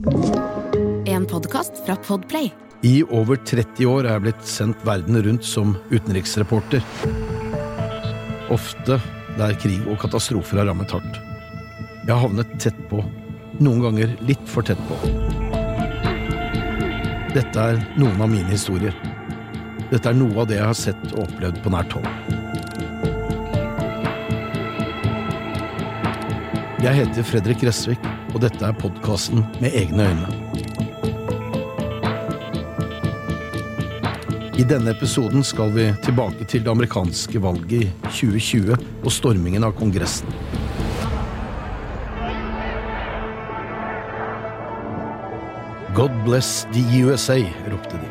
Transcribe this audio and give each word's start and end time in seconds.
En 0.00 1.26
podkast 1.26 1.72
fra 1.86 1.96
Podplay. 1.96 2.52
I 2.82 3.02
over 3.12 3.36
30 3.36 3.84
år 3.84 4.06
er 4.06 4.14
jeg 4.14 4.24
blitt 4.24 4.46
sendt 4.48 4.84
verden 4.88 5.18
rundt 5.26 5.44
som 5.44 5.74
utenriksreporter. 5.90 6.80
Ofte 8.48 8.96
der 9.36 9.52
krig 9.60 9.84
og 9.84 10.00
katastrofer 10.00 10.62
har 10.62 10.70
rammet 10.70 10.94
hardt. 10.96 11.20
Jeg 12.06 12.14
har 12.14 12.22
havnet 12.24 12.56
tett 12.64 12.80
på, 12.88 13.04
noen 13.60 13.84
ganger 13.84 14.16
litt 14.24 14.48
for 14.48 14.64
tett 14.64 14.80
på. 14.88 14.96
Dette 17.36 17.68
er 17.68 17.84
noen 18.00 18.24
av 18.24 18.32
mine 18.32 18.48
historier. 18.48 18.96
Dette 19.90 20.08
er 20.08 20.16
noe 20.16 20.46
av 20.46 20.48
det 20.48 20.62
jeg 20.62 20.70
har 20.70 20.84
sett 20.86 21.10
og 21.12 21.26
opplevd 21.26 21.60
på 21.60 21.76
nært 21.76 21.98
hold. 21.98 22.39
Jeg 26.80 26.96
heter 26.96 27.26
Fredrik 27.28 27.58
Gressvik, 27.60 28.06
og 28.32 28.38
dette 28.40 28.64
er 28.64 28.76
podkasten 28.80 29.42
Med 29.60 29.74
egne 29.76 30.06
øyne. 30.08 30.28
I 34.56 34.64
denne 34.64 34.94
episoden 34.94 35.44
skal 35.44 35.74
vi 35.74 35.90
tilbake 36.00 36.46
til 36.48 36.64
det 36.64 36.72
amerikanske 36.72 37.42
valget 37.44 37.84
i 37.84 37.90
2020 38.06 38.78
og 38.80 39.12
stormingen 39.12 39.68
av 39.68 39.74
Kongressen. 39.76 40.32
God 45.92 46.16
bless 46.24 46.64
the 46.72 46.86
USA, 47.02 47.42
ropte 47.68 48.00
de. 48.00 48.10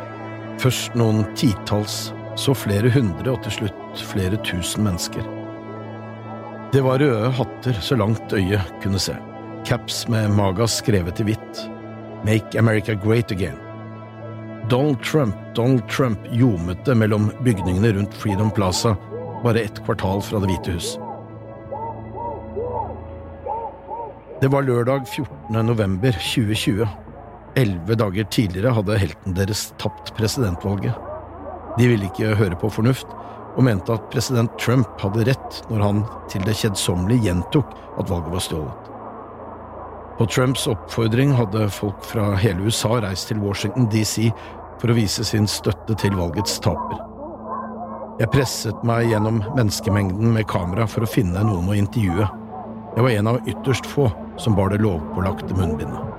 Først 0.62 0.94
noen 0.94 1.26
titalls, 1.34 2.12
så 2.38 2.54
flere 2.54 2.94
hundre 2.94 3.34
og 3.34 3.42
til 3.50 3.64
slutt 3.64 4.08
flere 4.14 4.38
tusen 4.46 4.86
mennesker. 4.86 5.39
Det 6.72 6.82
var 6.86 7.00
røde 7.02 7.32
hatter 7.34 7.74
så 7.82 7.96
langt 7.98 8.34
øyet 8.34 8.74
kunne 8.84 9.00
se, 9.02 9.16
caps 9.66 10.04
med 10.08 10.30
maga 10.38 10.68
skrevet 10.70 11.18
i 11.18 11.24
hvitt, 11.26 11.62
Make 12.22 12.60
America 12.62 12.94
Great 12.94 13.32
Again. 13.34 13.58
Donald 14.70 15.02
Trump, 15.02 15.34
Donald 15.58 15.88
Trump 15.90 16.28
ljomet 16.30 16.84
det 16.86 16.94
mellom 16.94 17.32
bygningene 17.42 17.96
rundt 17.96 18.14
Freedom 18.14 18.52
Plaza, 18.54 18.94
bare 19.42 19.64
ett 19.66 19.82
kvartal 19.86 20.22
fra 20.22 20.44
Det 20.44 20.52
hvite 20.52 20.76
hus. 20.76 20.92
Det 24.42 24.54
var 24.54 24.68
lørdag 24.70 25.08
14. 25.10 25.66
november 25.66 26.14
2020. 26.22 26.86
Elleve 27.58 27.98
dager 27.98 28.30
tidligere 28.30 28.76
hadde 28.78 29.02
helten 29.02 29.34
deres 29.34 29.72
tapt 29.82 30.14
presidentvalget. 30.14 30.94
De 31.80 31.90
ville 31.90 32.12
ikke 32.14 32.38
høre 32.38 32.62
på 32.62 32.70
fornuft, 32.70 33.10
og 33.60 33.66
mente 33.68 33.92
at 33.92 34.06
president 34.14 34.54
Trump 34.62 35.02
hadde 35.04 35.26
rett 35.28 35.58
når 35.68 35.82
han 35.84 35.98
til 36.32 36.46
det 36.48 36.56
kjedsommelige 36.62 37.28
gjentok 37.28 37.74
at 38.00 38.08
valget 38.08 38.32
var 38.32 38.46
stjålet. 38.46 38.86
På 40.20 40.28
Trumps 40.28 40.64
oppfordring 40.72 41.34
hadde 41.36 41.66
folk 41.72 42.00
fra 42.08 42.32
hele 42.40 42.68
USA 42.68 43.02
reist 43.04 43.28
til 43.32 43.42
Washington 43.44 43.90
DC 43.92 44.30
for 44.80 44.92
å 44.92 44.96
vise 44.96 45.26
sin 45.28 45.48
støtte 45.48 45.96
til 46.00 46.16
valgets 46.16 46.56
taper. 46.64 47.02
Jeg 48.20 48.32
presset 48.32 48.80
meg 48.88 49.10
gjennom 49.12 49.42
menneskemengden 49.56 50.34
med 50.36 50.48
kamera 50.52 50.88
for 50.92 51.04
å 51.04 51.12
finne 51.12 51.44
noen 51.44 51.72
å 51.72 51.76
intervjue. 51.80 52.28
Jeg 52.96 53.06
var 53.06 53.16
en 53.16 53.32
av 53.32 53.48
ytterst 53.48 53.88
få 53.88 54.08
som 54.40 54.56
bar 54.56 54.72
det 54.72 54.80
lovpålagte 54.84 55.56
munnbindet. 55.56 56.16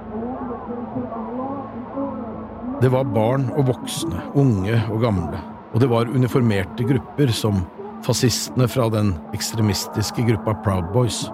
Det 2.81 2.89
var 2.93 3.09
barn 3.13 3.51
og 3.53 3.67
voksne, 3.69 4.29
unge 4.41 4.81
og 4.89 5.03
gamle, 5.05 5.41
og 5.71 5.83
det 5.83 5.91
var 5.91 6.11
uniformerte 6.11 6.87
grupper 6.87 7.31
som 7.35 7.63
fascistene 8.07 8.67
fra 8.71 8.89
den 8.93 9.13
ekstremistiske 9.37 10.25
gruppa 10.27 10.57
Proud 10.65 10.91
Boys, 10.95 11.27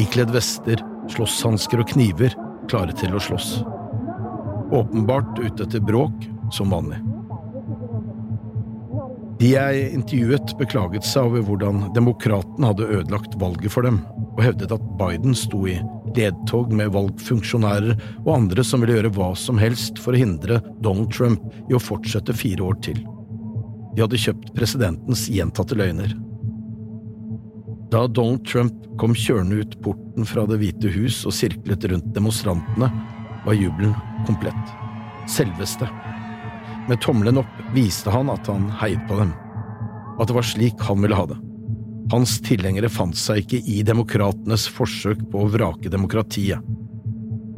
ikledd 0.00 0.32
vester, 0.34 0.80
slåsshansker 1.12 1.82
og 1.82 1.92
kniver, 1.92 2.34
klare 2.70 2.94
til 2.96 3.14
å 3.14 3.22
slåss. 3.22 3.60
Åpenbart 4.70 5.38
ute 5.42 5.66
etter 5.66 5.82
bråk, 5.82 6.26
som 6.54 6.72
vanlig. 6.74 6.98
De 9.40 9.54
jeg 9.54 9.84
intervjuet, 9.96 10.52
beklaget 10.60 11.06
seg 11.06 11.30
over 11.30 11.46
hvordan 11.46 11.86
demokratene 11.96 12.72
hadde 12.72 12.90
ødelagt 12.98 13.38
valget 13.40 13.72
for 13.72 13.86
dem, 13.86 14.02
og 14.34 14.42
hevdet 14.44 14.74
at 14.74 14.90
Biden 15.00 15.36
sto 15.38 15.62
i 15.70 15.78
ledtog 16.16 16.74
med 16.76 16.92
valgfunksjonærer 16.92 17.94
og 18.24 18.34
andre 18.34 18.64
som 18.66 18.82
ville 18.82 18.98
gjøre 18.98 19.14
hva 19.16 19.30
som 19.38 19.60
helst 19.62 20.00
for 20.02 20.12
å 20.12 20.20
hindre 20.20 20.60
Donald 20.84 21.08
Trump 21.14 21.46
i 21.70 21.76
å 21.76 21.82
fortsette 21.82 22.36
fire 22.36 22.66
år 22.66 22.78
til. 22.84 23.00
De 23.94 24.04
hadde 24.04 24.20
kjøpt 24.20 24.52
presidentens 24.56 25.26
gjentatte 25.32 25.78
løgner. 25.78 26.12
Da 27.90 28.04
Donald 28.06 28.44
Trump 28.46 28.76
kom 29.00 29.16
kjørende 29.18 29.64
ut 29.64 29.74
porten 29.82 30.26
fra 30.28 30.44
Det 30.46 30.60
hvite 30.60 30.92
hus 30.94 31.24
og 31.26 31.34
sirklet 31.34 31.88
rundt 31.90 32.12
demonstrantene, 32.14 32.90
var 33.46 33.56
jubelen 33.56 33.94
komplett. 34.28 34.74
Selveste. 35.30 35.88
Med 36.88 37.00
tommelen 37.02 37.40
opp 37.42 37.60
viste 37.74 38.12
han 38.12 38.30
at 38.30 38.46
han 38.50 38.68
heiet 38.80 39.02
på 39.08 39.18
dem. 39.18 39.32
At 40.20 40.28
det 40.28 40.36
var 40.36 40.46
slik 40.46 40.82
han 40.86 41.00
ville 41.02 41.16
ha 41.16 41.26
det. 41.30 41.38
Hans 42.10 42.36
tilhengere 42.42 42.90
fant 42.90 43.16
seg 43.16 43.44
ikke 43.44 43.62
i 43.70 43.80
demokratenes 43.86 44.66
forsøk 44.70 45.22
på 45.30 45.44
å 45.44 45.50
vrake 45.50 45.92
demokratiet. 45.92 46.62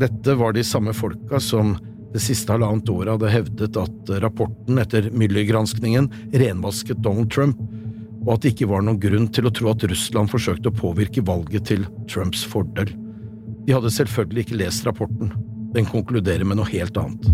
Dette 0.00 0.36
var 0.36 0.52
de 0.52 0.64
samme 0.66 0.92
folka 0.96 1.40
som 1.40 1.74
det 2.12 2.20
siste 2.20 2.52
halvannet 2.52 2.90
året 2.92 3.14
hadde 3.14 3.30
hevdet 3.32 3.78
at 3.80 4.10
rapporten 4.20 4.80
etter 4.82 5.08
Müller-granskningen 5.16 6.10
renvasket 6.36 7.00
Donald 7.04 7.30
Trump, 7.32 7.60
og 8.22 8.34
at 8.34 8.44
det 8.44 8.52
ikke 8.52 8.68
var 8.70 8.84
noen 8.84 9.00
grunn 9.00 9.30
til 9.32 9.48
å 9.48 9.54
tro 9.54 9.70
at 9.72 9.86
Russland 9.88 10.30
forsøkte 10.30 10.70
å 10.70 10.76
påvirke 10.76 11.24
valget 11.26 11.70
til 11.72 11.86
Trumps 12.12 12.44
fordel. 12.46 12.92
De 13.64 13.74
hadde 13.74 13.94
selvfølgelig 13.94 14.44
ikke 14.46 14.60
lest 14.60 14.86
rapporten. 14.86 15.32
Den 15.72 15.88
konkluderer 15.88 16.44
med 16.44 16.60
noe 16.60 16.68
helt 16.68 16.98
annet. 17.00 17.30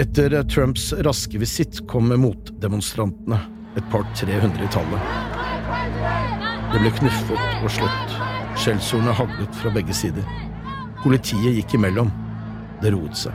Etter 0.00 0.34
Trumps 0.50 0.88
raske 1.06 1.38
visitt 1.38 1.84
kom 1.90 2.08
motdemonstrantene, 2.08 3.38
et 3.76 3.86
par 3.92 4.08
300 4.16 4.64
i 4.64 4.72
tallet. 4.74 5.12
Det 6.72 6.80
ble 6.80 6.90
knuffet 6.96 7.62
og 7.62 7.70
slått, 7.70 8.18
skjellsordene 8.58 9.14
haglet 9.14 9.60
fra 9.60 9.70
begge 9.74 9.94
sider. 9.94 10.26
Politiet 11.04 11.60
gikk 11.60 11.76
imellom. 11.76 12.10
Det 12.84 12.92
roet 12.92 13.16
seg. 13.16 13.32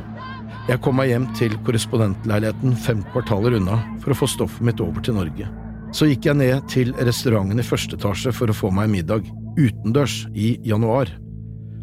Jeg 0.70 0.82
kom 0.86 1.00
meg 1.00 1.10
hjem 1.10 1.26
til 1.34 1.56
korrespondentleiligheten 1.66 2.76
fem 2.78 3.00
kvartaler 3.10 3.56
unna 3.58 3.80
for 4.04 4.14
å 4.14 4.20
få 4.20 4.28
stoffet 4.30 4.62
mitt 4.68 4.82
over 4.84 5.02
til 5.02 5.18
Norge. 5.18 5.48
Så 5.96 6.06
gikk 6.06 6.28
jeg 6.30 6.38
ned 6.38 6.68
til 6.70 6.92
restauranten 6.94 7.58
i 7.58 7.66
første 7.66 7.98
etasje 7.98 8.34
for 8.36 8.52
å 8.52 8.56
få 8.56 8.70
meg 8.70 8.92
middag, 8.94 9.26
utendørs, 9.58 10.28
i 10.38 10.60
januar, 10.62 11.10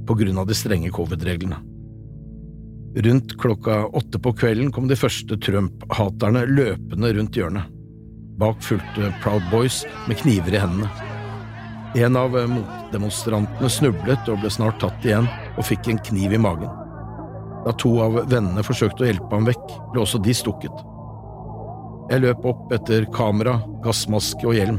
på 0.06 0.14
grunn 0.20 0.38
av 0.38 0.46
de 0.46 0.54
strenge 0.54 0.92
covid-reglene. 0.94 1.58
Rundt 3.02 3.34
klokka 3.42 3.82
åtte 3.98 4.22
på 4.22 4.32
kvelden 4.38 4.70
kom 4.72 4.86
de 4.88 4.96
første 4.96 5.36
Trump-haterne 5.42 6.46
løpende 6.46 7.10
rundt 7.18 7.36
hjørnet. 7.36 7.66
Bak 8.38 8.62
fulgte 8.62 9.10
Proud 9.24 9.42
Boys 9.50 9.82
med 10.06 10.22
kniver 10.22 10.54
i 10.54 10.62
hendene. 10.62 10.88
En 11.98 12.16
av 12.20 12.38
motdemonstrantene 12.52 13.68
snublet 13.72 14.30
og 14.30 14.44
ble 14.44 14.52
snart 14.52 14.78
tatt 14.84 15.04
igjen 15.04 15.26
og 15.56 15.66
fikk 15.66 15.90
en 15.90 16.04
kniv 16.06 16.38
i 16.38 16.40
magen. 16.46 16.85
Da 17.66 17.72
to 17.74 17.96
av 17.98 18.20
vennene 18.30 18.62
forsøkte 18.62 19.02
å 19.02 19.08
hjelpe 19.08 19.34
ham 19.34 19.48
vekk, 19.48 19.72
ble 19.90 20.04
også 20.04 20.20
de 20.22 20.34
stukket. 20.36 20.84
Jeg 22.06 22.22
løp 22.22 22.44
opp 22.46 22.70
etter 22.76 23.08
kamera, 23.10 23.56
gassmaske 23.82 24.46
og 24.46 24.54
hjelm. 24.54 24.78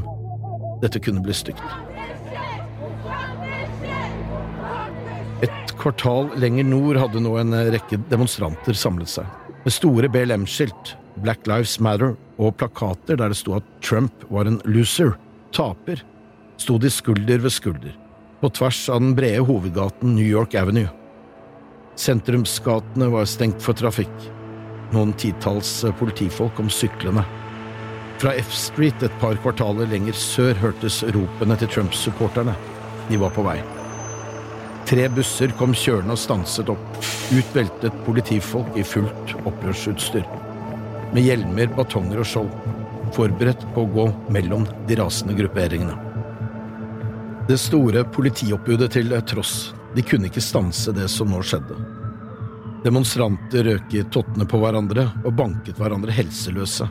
Dette 0.80 1.02
kunne 1.04 1.20
bli 1.20 1.34
stygt. 1.36 1.60
Et 5.44 5.74
kvartal 5.78 6.32
lenger 6.40 6.64
nord 6.64 6.96
hadde 7.02 7.20
nå 7.22 7.34
en 7.38 7.52
rekke 7.74 8.00
demonstranter 8.08 8.78
samlet 8.78 9.12
seg, 9.12 9.28
med 9.66 9.74
store 9.74 10.08
BLM-skilt, 10.14 10.94
Black 11.20 11.44
Lives 11.50 11.76
Matter, 11.84 12.16
og 12.40 12.56
plakater 12.56 13.18
der 13.20 13.34
det 13.34 13.36
sto 13.36 13.58
at 13.58 13.66
Trump 13.84 14.24
var 14.32 14.48
en 14.48 14.62
loser, 14.64 15.12
taper, 15.52 16.00
sto 16.58 16.78
de 16.80 16.88
skulder 16.90 17.44
ved 17.44 17.52
skulder, 17.52 17.92
på 18.40 18.50
tvers 18.56 18.80
av 18.88 19.04
den 19.04 19.12
brede 19.18 19.44
hovedgaten 19.44 20.16
New 20.16 20.26
York 20.26 20.56
Avenue. 20.56 20.88
Sentrumsgatene 21.98 23.08
var 23.10 23.26
stengt 23.26 23.62
for 23.64 23.74
trafikk. 23.74 24.28
Noen 24.94 25.10
titalls 25.18 25.72
politifolk 25.98 26.54
kom 26.54 26.68
syklende. 26.70 27.24
Fra 28.22 28.36
F 28.38 28.52
Street 28.54 29.02
et 29.02 29.14
par 29.18 29.34
kvartaler 29.42 29.90
lenger 29.90 30.14
sør 30.14 30.54
hørtes 30.62 31.00
ropene 31.14 31.56
til 31.58 31.70
Trump-supporterne. 31.74 32.54
De 33.08 33.18
var 33.18 33.34
på 33.34 33.42
vei. 33.46 33.58
Tre 34.88 35.08
busser 35.12 35.50
kom 35.58 35.74
kjørende 35.76 36.14
og 36.14 36.22
stanset 36.22 36.70
opp. 36.72 37.00
Ut 37.34 37.50
veltet 37.56 37.96
politifolk 38.06 38.78
i 38.78 38.84
fullt 38.86 39.34
opprørsutstyr. 39.42 40.26
Med 41.12 41.26
hjelmer, 41.26 41.66
batonger 41.74 42.22
og 42.22 42.30
skjold. 42.30 42.52
Forberedt 43.16 43.66
på 43.74 43.84
å 43.84 43.90
gå 43.96 44.06
mellom 44.34 44.68
de 44.86 45.00
rasende 45.02 45.34
grupperingene. 45.38 45.98
Det 47.48 47.58
store 47.58 48.04
politioppbudet 48.14 48.90
til 48.94 49.14
tross, 49.26 49.72
de 49.98 50.02
kunne 50.06 50.28
ikke 50.28 50.42
stanse 50.44 50.92
det 50.94 51.08
som 51.10 51.32
nå 51.32 51.40
skjedde. 51.42 51.74
Demonstranter 52.84 53.64
røk 53.66 53.96
i 53.98 54.04
tottene 54.14 54.46
på 54.46 54.60
hverandre 54.62 55.08
og 55.26 55.34
banket 55.40 55.80
hverandre 55.80 56.14
helseløse. 56.14 56.86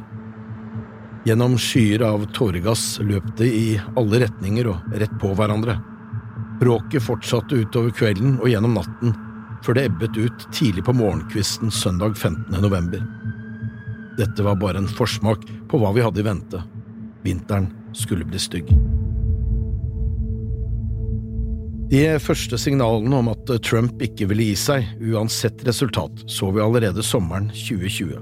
Gjennom 1.23 1.55
skyer 1.55 2.03
av 2.03 2.25
tåregass 2.35 2.97
løp 2.99 3.29
de 3.39 3.47
i 3.47 3.69
alle 3.95 4.19
retninger 4.25 4.67
og 4.73 4.99
rett 4.99 5.15
på 5.23 5.31
hverandre. 5.39 5.77
Bråket 6.59 7.07
fortsatte 7.07 7.63
utover 7.63 7.95
kvelden 7.95 8.41
og 8.41 8.51
gjennom 8.51 8.75
natten, 8.75 9.15
før 9.63 9.79
det 9.79 9.87
ebbet 9.87 10.19
ut 10.19 10.47
tidlig 10.51 10.83
på 10.83 10.99
morgenkvisten 10.99 11.71
søndag 11.71 12.19
15. 12.19 12.59
november. 12.59 13.07
Dette 14.19 14.43
var 14.43 14.59
bare 14.59 14.83
en 14.83 14.95
forsmak 14.99 15.47
på 15.71 15.79
hva 15.79 15.95
vi 15.95 16.03
hadde 16.03 16.25
i 16.25 16.27
vente. 16.27 16.65
Vinteren 17.23 17.71
skulle 17.95 18.27
bli 18.27 18.43
stygg. 18.51 18.75
De 21.87 22.01
første 22.19 22.57
signalene 22.59 23.15
om 23.21 23.29
at 23.31 23.51
Trump 23.63 24.01
ikke 24.03 24.25
ville 24.27 24.49
gi 24.49 24.55
seg, 24.59 24.89
uansett 25.07 25.61
resultat, 25.63 26.25
så 26.27 26.49
vi 26.51 26.59
allerede 26.59 27.03
sommeren 27.05 27.47
2020. 27.55 28.17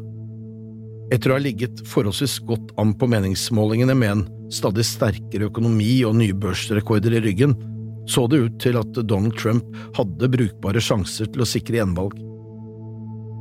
Etter 1.16 1.32
å 1.32 1.38
ha 1.40 1.42
ligget 1.42 1.82
forholdsvis 1.90 2.36
godt 2.46 2.76
an 2.82 2.94
på 2.94 3.10
meningsmålingene 3.10 3.96
med 3.98 4.12
en 4.12 4.24
stadig 4.54 4.86
sterkere 4.86 5.50
økonomi 5.50 5.98
og 6.06 6.14
nye 6.20 6.38
børsrekorder 6.38 7.18
i 7.18 7.24
ryggen, 7.26 7.58
så 8.06 8.28
det 8.30 8.44
ut 8.44 8.62
til 8.62 8.78
at 8.78 9.02
Donald 9.10 9.34
Trump 9.42 9.66
hadde 9.98 10.30
brukbare 10.38 10.82
sjanser 10.82 11.34
til 11.34 11.42
å 11.42 11.50
sikre 11.50 11.82
gjenvalg. 11.82 12.14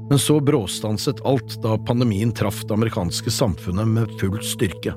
Men 0.08 0.20
så 0.20 0.38
bråstanset 0.40 1.20
alt 1.28 1.58
da 1.64 1.76
pandemien 1.84 2.32
traff 2.32 2.64
det 2.64 2.76
amerikanske 2.76 3.32
samfunnet 3.32 3.92
med 3.92 4.20
full 4.20 4.40
styrke. 4.44 4.96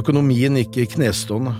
Økonomien 0.00 0.56
gikk 0.56 0.80
i 0.80 0.92
knestående, 0.96 1.52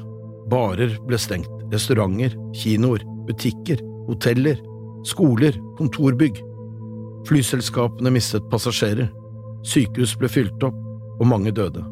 barer 0.48 0.96
ble 1.04 1.20
stengt, 1.20 1.61
restauranter, 1.72 2.34
kinoer, 2.56 3.04
butikker, 3.28 3.80
hoteller, 4.08 4.60
skoler, 5.08 5.56
kontorbygg. 5.78 6.38
Flyselskapene 7.28 8.12
mistet 8.14 8.46
passasjerer, 8.52 9.10
sykehus 9.66 10.14
ble 10.18 10.30
fylt 10.30 10.66
opp, 10.66 10.78
og 11.20 11.28
mange 11.30 11.52
døde. 11.54 11.84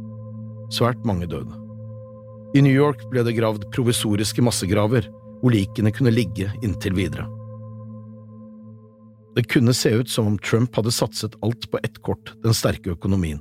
Svært 0.75 1.03
mange 1.07 1.29
døde. 1.31 1.55
I 2.57 2.63
New 2.67 2.75
York 2.75 3.05
ble 3.13 3.23
det 3.27 3.37
gravd 3.37 3.69
provisoriske 3.75 4.43
massegraver, 4.43 5.07
hvor 5.41 5.55
likene 5.55 5.93
kunne 5.95 6.13
ligge 6.15 6.51
inntil 6.67 6.97
videre. 6.99 7.29
Det 9.37 9.47
kunne 9.53 9.75
se 9.77 9.93
ut 9.95 10.11
som 10.11 10.27
om 10.27 10.39
Trump 10.43 10.75
hadde 10.75 10.93
satset 10.93 11.37
alt 11.47 11.69
på 11.71 11.79
ett 11.87 12.03
kort, 12.03 12.35
den 12.43 12.57
sterke 12.57 12.91
økonomien. 12.97 13.39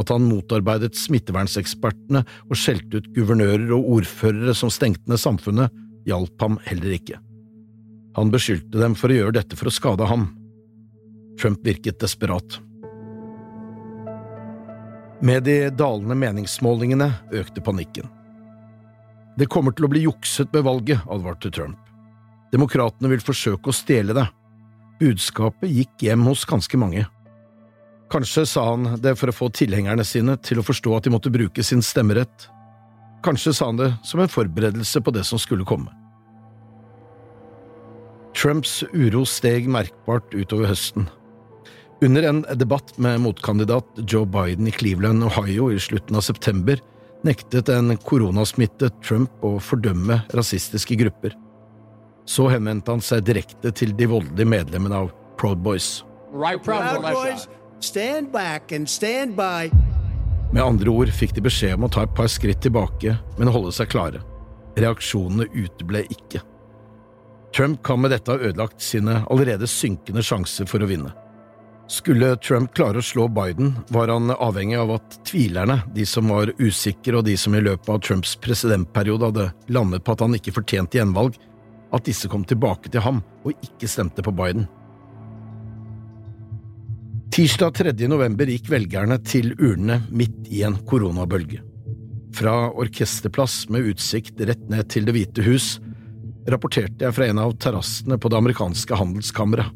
At 0.00 0.10
han 0.10 0.26
motarbeidet 0.26 0.96
smittevernsekspertene 0.98 2.24
og 2.48 2.58
skjelte 2.58 2.98
ut 2.98 3.12
guvernører 3.14 3.70
og 3.76 3.90
ordførere 4.00 4.54
som 4.58 4.72
stengte 4.72 5.06
ned 5.10 5.22
samfunnet, 5.22 5.70
hjalp 6.08 6.40
ham 6.42 6.58
heller 6.66 6.96
ikke. 6.96 7.20
Han 8.18 8.30
beskyldte 8.30 8.78
dem 8.78 8.94
for 8.98 9.10
å 9.10 9.18
gjøre 9.18 9.38
dette 9.38 9.58
for 9.58 9.70
å 9.70 9.74
skade 9.74 10.06
ham. 10.06 10.28
Trump 11.40 11.64
virket 11.66 11.98
desperat. 12.02 12.60
Med 15.24 15.46
de 15.46 15.70
dalende 15.72 16.16
meningsmålingene 16.18 17.08
økte 17.32 17.62
panikken. 17.64 18.10
Det 19.38 19.48
kommer 19.50 19.74
til 19.74 19.86
å 19.86 19.90
bli 19.90 20.04
jukset 20.04 20.52
med 20.54 20.66
valget, 20.66 21.02
advarte 21.10 21.50
Trump. 21.50 21.78
Demokratene 22.54 23.10
vil 23.10 23.22
forsøke 23.24 23.70
å 23.70 23.74
stjele 23.74 24.14
det. 24.14 24.28
Budskapet 25.00 25.72
gikk 25.74 26.04
hjem 26.06 26.26
hos 26.28 26.44
ganske 26.46 26.78
mange. 26.78 27.02
Kanskje 28.14 28.44
sa 28.46 28.68
han 28.68 28.86
det 29.02 29.16
for 29.18 29.32
å 29.32 29.34
få 29.34 29.48
tilhengerne 29.50 30.04
sine 30.06 30.36
til 30.38 30.60
å 30.60 30.64
forstå 30.66 30.92
at 30.94 31.06
de 31.06 31.10
måtte 31.10 31.32
bruke 31.34 31.64
sin 31.66 31.80
stemmerett. 31.82 32.46
Kanskje 33.26 33.50
sa 33.56 33.72
han 33.72 33.80
det 33.80 33.88
som 34.06 34.22
en 34.22 34.30
forberedelse 34.30 35.02
på 35.02 35.10
det 35.16 35.24
som 35.26 35.40
skulle 35.42 35.66
komme. 35.66 35.90
Trumps 38.38 38.84
uro 38.92 39.24
steg 39.26 39.66
merkbart 39.66 40.30
utover 40.30 40.70
høsten. 40.70 41.08
Under 42.06 42.28
en 42.28 42.44
debatt 42.60 42.92
med 43.02 43.22
motkandidat 43.24 43.98
Joe 44.06 44.28
Biden 44.30 44.70
i 44.70 44.74
Cleveland, 44.74 45.24
Ohio 45.26 45.72
i 45.72 45.80
slutten 45.82 46.18
av 46.18 46.26
september 46.26 46.78
nektet 47.26 47.72
en 47.72 47.96
koronasmittet 47.98 48.94
Trump 49.02 49.42
å 49.42 49.56
fordømme 49.58 50.20
rasistiske 50.36 51.00
grupper. 51.02 51.34
Så 52.30 52.46
henvendte 52.52 52.94
han 52.94 53.02
seg 53.02 53.26
direkte 53.26 53.74
til 53.74 53.96
de 53.98 54.06
voldelige 54.06 54.54
medlemmene 54.54 55.02
av 55.02 55.12
Proud 55.40 55.66
Boys. 55.66 56.04
Med 60.54 60.62
andre 60.62 60.90
ord 60.90 61.10
fikk 61.10 61.34
de 61.34 61.42
beskjed 61.44 61.74
om 61.74 61.88
å 61.88 61.90
ta 61.90 62.04
et 62.06 62.14
par 62.14 62.30
skritt 62.30 62.62
tilbake, 62.62 63.16
men 63.38 63.50
holde 63.50 63.72
seg 63.74 63.90
klare. 63.90 64.22
Reaksjonene 64.78 65.48
uteble 65.50 66.04
ikke. 66.10 66.42
Trump 67.54 67.82
kan 67.86 68.00
med 68.02 68.10
dette 68.10 68.32
ha 68.32 68.38
ødelagt 68.38 68.82
sine 68.82 69.20
allerede 69.30 69.66
synkende 69.70 70.22
sjanser 70.26 70.66
for 70.66 70.82
å 70.82 70.88
vinne. 70.90 71.12
Skulle 71.90 72.32
Trump 72.40 72.72
klare 72.74 72.98
å 72.98 73.04
slå 73.04 73.26
Biden, 73.28 73.74
var 73.92 74.08
han 74.08 74.32
avhengig 74.32 74.78
av 74.80 74.94
at 74.96 75.18
tvilerne, 75.28 75.82
de 75.94 76.06
som 76.08 76.30
var 76.32 76.54
usikre 76.58 77.18
og 77.18 77.26
de 77.28 77.36
som 77.36 77.54
i 77.54 77.60
løpet 77.60 77.90
av 77.92 78.00
Trumps 78.00 78.32
presidentperiode 78.40 79.28
hadde 79.28 79.50
landet 79.74 80.04
på 80.04 80.14
at 80.14 80.24
han 80.24 80.34
ikke 80.38 80.54
fortjente 80.56 80.98
gjenvalg, 80.98 81.36
at 81.94 82.08
disse 82.08 82.30
kom 82.30 82.46
tilbake 82.48 82.90
til 82.90 83.04
ham 83.04 83.20
og 83.44 83.52
ikke 83.66 83.90
stemte 83.90 84.24
på 84.24 84.32
Biden. 84.34 84.64
Tirsdag 87.34 87.74
3. 87.74 87.92
november 88.06 88.46
gikk 88.46 88.68
velgerne 88.70 89.16
til 89.26 89.56
urnene 89.58 89.96
midt 90.14 90.44
i 90.54 90.60
en 90.62 90.76
koronabølge. 90.86 91.64
Fra 92.38 92.68
orkesterplass 92.70 93.64
med 93.74 93.88
utsikt 93.90 94.38
rett 94.46 94.62
ned 94.70 94.86
til 94.94 95.08
Det 95.08 95.16
hvite 95.16 95.42
hus 95.42 95.80
rapporterte 96.46 97.02
jeg 97.02 97.16
fra 97.16 97.26
en 97.26 97.40
av 97.42 97.56
terrassene 97.58 98.20
på 98.22 98.30
det 98.30 98.38
amerikanske 98.38 99.00
handelskammeret. 99.00 99.66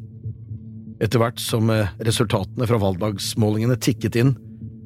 Etter 1.03 1.19
hvert 1.19 1.43
som 1.43 1.67
eh, 1.75 1.91
resultatene 1.99 2.69
fra 2.69 2.79
valgdagsmålingene 2.79 3.75
tikket 3.75 4.15
inn, 4.23 4.33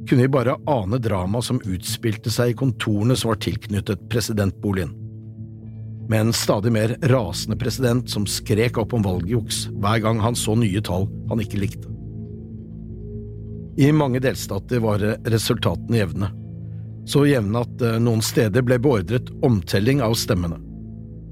kunne 0.09 0.25
vi 0.25 0.33
bare 0.33 0.57
ane 0.65 0.97
dramaet 0.97 1.51
som 1.51 1.61
utspilte 1.61 2.33
seg 2.33 2.55
i 2.55 2.57
kontorene 2.57 3.13
som 3.13 3.35
var 3.35 3.41
tilknyttet 3.45 4.09
presidentboligen. 4.09 4.97
Med 6.09 6.25
en 6.25 6.33
stadig 6.33 6.73
mer 6.73 6.97
rasende 7.13 7.61
president 7.61 8.09
som 8.09 8.25
skrek 8.25 8.81
opp 8.81 8.97
om 8.97 9.05
valgjuks 9.05 9.67
hver 9.77 10.01
gang 10.09 10.25
han 10.25 10.33
så 10.33 10.57
nye 10.57 10.81
tall 10.81 11.12
han 11.29 11.45
ikke 11.45 11.67
likte. 11.67 11.92
I 13.77 13.92
mange 13.92 14.20
delstater 14.22 14.80
var 14.80 15.01
resultatene 15.25 15.98
jevne, 15.98 16.30
så 17.10 17.25
jevne 17.25 17.63
at 17.65 17.82
eh, 17.82 17.98
noen 18.01 18.22
steder 18.22 18.62
ble 18.65 18.77
beordret 18.82 19.32
omtelling 19.44 20.03
av 20.06 20.13
stemmene. 20.20 20.60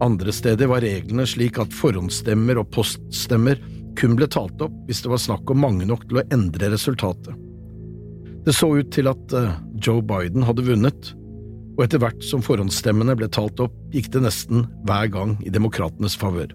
Andre 0.01 0.33
steder 0.33 0.71
var 0.71 0.81
reglene 0.81 1.27
slik 1.29 1.59
at 1.61 1.75
forhåndsstemmer 1.77 2.57
og 2.57 2.71
poststemmer 2.73 3.61
kun 3.99 4.17
ble 4.17 4.25
talt 4.31 4.61
opp 4.65 4.73
hvis 4.87 5.03
det 5.03 5.11
var 5.13 5.21
snakk 5.21 5.53
om 5.53 5.61
mange 5.61 5.85
nok 5.85 6.07
til 6.09 6.21
å 6.21 6.25
endre 6.33 6.71
resultatet. 6.73 7.37
Det 8.41 8.55
så 8.57 8.71
ut 8.73 8.89
til 8.89 9.11
at 9.11 9.37
eh, 9.37 9.53
Joe 9.77 10.01
Biden 10.01 10.47
hadde 10.47 10.65
vunnet, 10.65 11.13
og 11.77 11.85
etter 11.85 12.01
hvert 12.01 12.25
som 12.25 12.41
forhåndsstemmene 12.41 13.13
ble 13.19 13.29
talt 13.29 13.61
opp, 13.61 13.77
gikk 13.93 14.09
det 14.15 14.25
nesten 14.25 14.65
hver 14.89 15.13
gang 15.13 15.37
i 15.45 15.53
demokratenes 15.53 16.17
favør. 16.17 16.49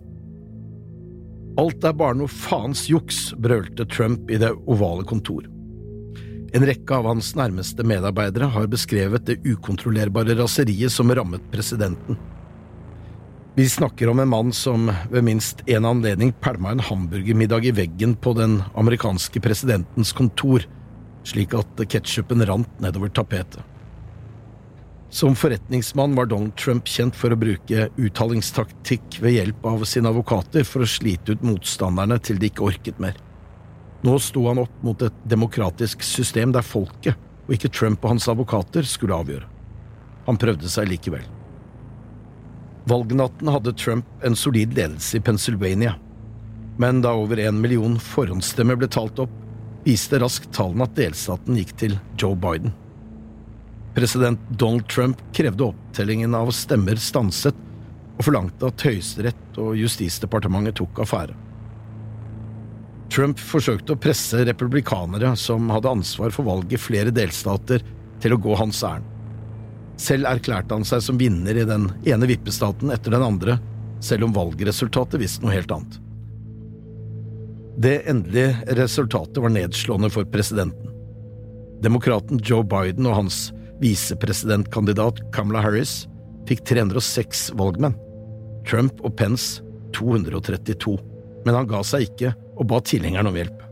Alt 1.63 1.87
er 1.89 1.95
bare 1.97 2.19
noe 2.19 2.29
faens 2.29 2.89
juks, 2.91 3.31
brølte 3.41 3.87
Trump 3.89 4.29
i 4.35 4.43
det 4.43 4.51
ovale 4.67 5.07
kontor. 5.09 5.47
En 6.57 6.65
rekke 6.65 6.97
av 6.97 7.05
hans 7.05 7.35
nærmeste 7.37 7.85
medarbeidere 7.85 8.47
har 8.55 8.69
beskrevet 8.73 9.27
det 9.29 9.43
ukontrollerbare 9.45 10.39
raseriet 10.39 10.95
som 10.95 11.11
rammet 11.13 11.45
presidenten. 11.53 12.17
Vi 13.57 13.67
snakker 13.69 14.09
om 14.09 14.23
en 14.23 14.31
mann 14.31 14.53
som 14.57 14.89
ved 15.11 15.25
minst 15.27 15.61
en 15.69 15.85
anledning 15.85 16.33
pælma 16.41 16.73
en 16.73 16.81
hamburgermiddag 16.81 17.69
i 17.69 17.75
veggen 17.77 18.15
på 18.17 18.33
den 18.39 18.63
amerikanske 18.73 19.41
presidentens 19.45 20.15
kontor, 20.17 20.65
slik 21.29 21.53
at 21.57 21.85
ketsjupen 21.93 22.47
rant 22.49 22.81
nedover 22.81 23.13
tapetet. 23.13 23.61
Som 25.13 25.37
forretningsmann 25.37 26.17
var 26.17 26.33
Donald 26.33 26.57
Trump 26.57 26.89
kjent 26.89 27.17
for 27.17 27.33
å 27.33 27.41
bruke 27.41 27.91
uttalingstaktikk 28.01 29.21
ved 29.21 29.37
hjelp 29.37 29.69
av 29.69 29.85
sine 29.89 30.09
advokater 30.09 30.65
for 30.65 30.85
å 30.85 30.89
slite 30.89 31.37
ut 31.37 31.45
motstanderne 31.45 32.17
til 32.21 32.41
de 32.41 32.49
ikke 32.49 32.65
orket 32.73 33.01
mer. 33.03 33.26
Nå 34.05 34.19
sto 34.21 34.45
han 34.49 34.61
opp 34.63 34.83
mot 34.85 35.03
et 35.03 35.23
demokratisk 35.25 36.03
system 36.05 36.53
der 36.53 36.67
folket, 36.67 37.17
og 37.47 37.55
ikke 37.57 37.71
Trump 37.73 38.05
og 38.05 38.17
hans 38.17 38.29
advokater, 38.29 38.87
skulle 38.87 39.17
avgjøre. 39.17 39.49
Han 40.27 40.39
prøvde 40.41 40.69
seg 40.71 40.91
likevel. 40.91 41.25
Valgnatten 42.87 43.51
hadde 43.51 43.75
Trump 43.79 44.27
en 44.27 44.37
solid 44.39 44.75
ledelse 44.77 45.19
i 45.19 45.23
Pennsylvania, 45.25 45.97
men 46.79 47.01
da 47.03 47.15
over 47.17 47.41
en 47.41 47.61
million 47.61 47.97
forhåndsstemmer 47.99 48.79
ble 48.79 48.89
talt 48.93 49.19
opp, 49.23 49.33
viste 49.87 50.19
raskt 50.21 50.51
tallene 50.55 50.87
at 50.87 50.99
delstaten 50.99 51.57
gikk 51.59 51.73
til 51.81 51.97
Joe 52.21 52.37
Biden. 52.39 52.75
President 53.97 54.43
Donald 54.51 54.89
Trump 54.93 55.23
krevde 55.35 55.71
opptellingen 55.71 56.35
av 56.37 56.51
stemmer 56.55 57.01
stanset, 57.01 57.57
og 58.17 58.25
forlangte 58.27 58.69
at 58.69 58.85
Høyesterett 58.85 59.61
og 59.61 59.77
Justisdepartementet 59.79 60.79
tok 60.81 61.01
affære. 61.05 61.46
Trump 63.13 63.39
forsøkte 63.39 63.95
å 63.95 64.01
presse 64.01 64.43
republikanere 64.49 65.33
som 65.39 65.71
hadde 65.71 65.93
ansvar 65.99 66.33
for 66.35 66.49
valget 66.49 66.77
i 66.77 66.81
flere 66.81 67.15
delstater, 67.15 67.85
til 68.21 68.33
å 68.33 68.41
gå 68.41 68.55
hans 68.57 68.81
ærend. 68.87 69.05
Selv 70.01 70.29
erklærte 70.29 70.77
han 70.77 70.85
seg 70.89 71.03
som 71.05 71.19
vinner 71.21 71.57
i 71.57 71.67
den 71.69 71.87
ene 72.09 72.29
vippestaten 72.29 72.93
etter 72.93 73.13
den 73.13 73.25
andre, 73.25 73.59
selv 74.05 74.27
om 74.27 74.35
valgresultatet 74.37 75.21
visste 75.21 75.45
noe 75.45 75.55
helt 75.55 75.73
annet. 75.73 75.99
Det 77.77 77.99
endelige 78.09 78.77
resultatet 78.79 79.41
var 79.45 79.53
nedslående 79.53 80.09
for 80.13 80.29
presidenten. 80.33 80.93
Demokraten 81.85 82.41
Joe 82.41 82.65
Biden 82.65 83.09
og 83.09 83.19
hans 83.19 83.41
visepresidentkandidat 83.83 85.21
Kamala 85.37 85.61
Harris 85.65 86.07
fikk 86.49 86.65
306 86.69 87.51
valgmenn. 87.61 87.97
Trump 88.69 89.01
og 89.05 89.13
Pence 89.19 89.61
232. 89.97 90.97
Men 91.45 91.61
han 91.61 91.69
ga 91.69 91.83
seg 91.85 92.09
ikke 92.09 92.33
og 92.57 92.69
ba 92.71 92.81
tilhengerne 92.85 93.31
om 93.31 93.39
hjelp. 93.39 93.63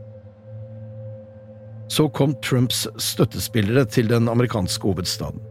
Så 1.91 2.07
kom 2.09 2.33
Trumps 2.45 2.85
støttespillere 2.97 3.85
til 3.85 4.09
den 4.09 4.29
amerikanske 4.31 4.87
hovedstaden. 4.87 5.41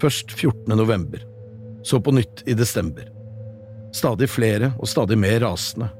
Først 0.00 0.32
14. 0.32 0.72
november, 0.76 1.20
så 1.84 2.00
på 2.00 2.14
nytt 2.16 2.44
i 2.48 2.56
desember. 2.58 3.08
Stadig 3.92 4.30
flere 4.32 4.72
og 4.78 4.88
stadig 4.88 5.18
mer 5.20 5.42
rasende. 5.44 5.90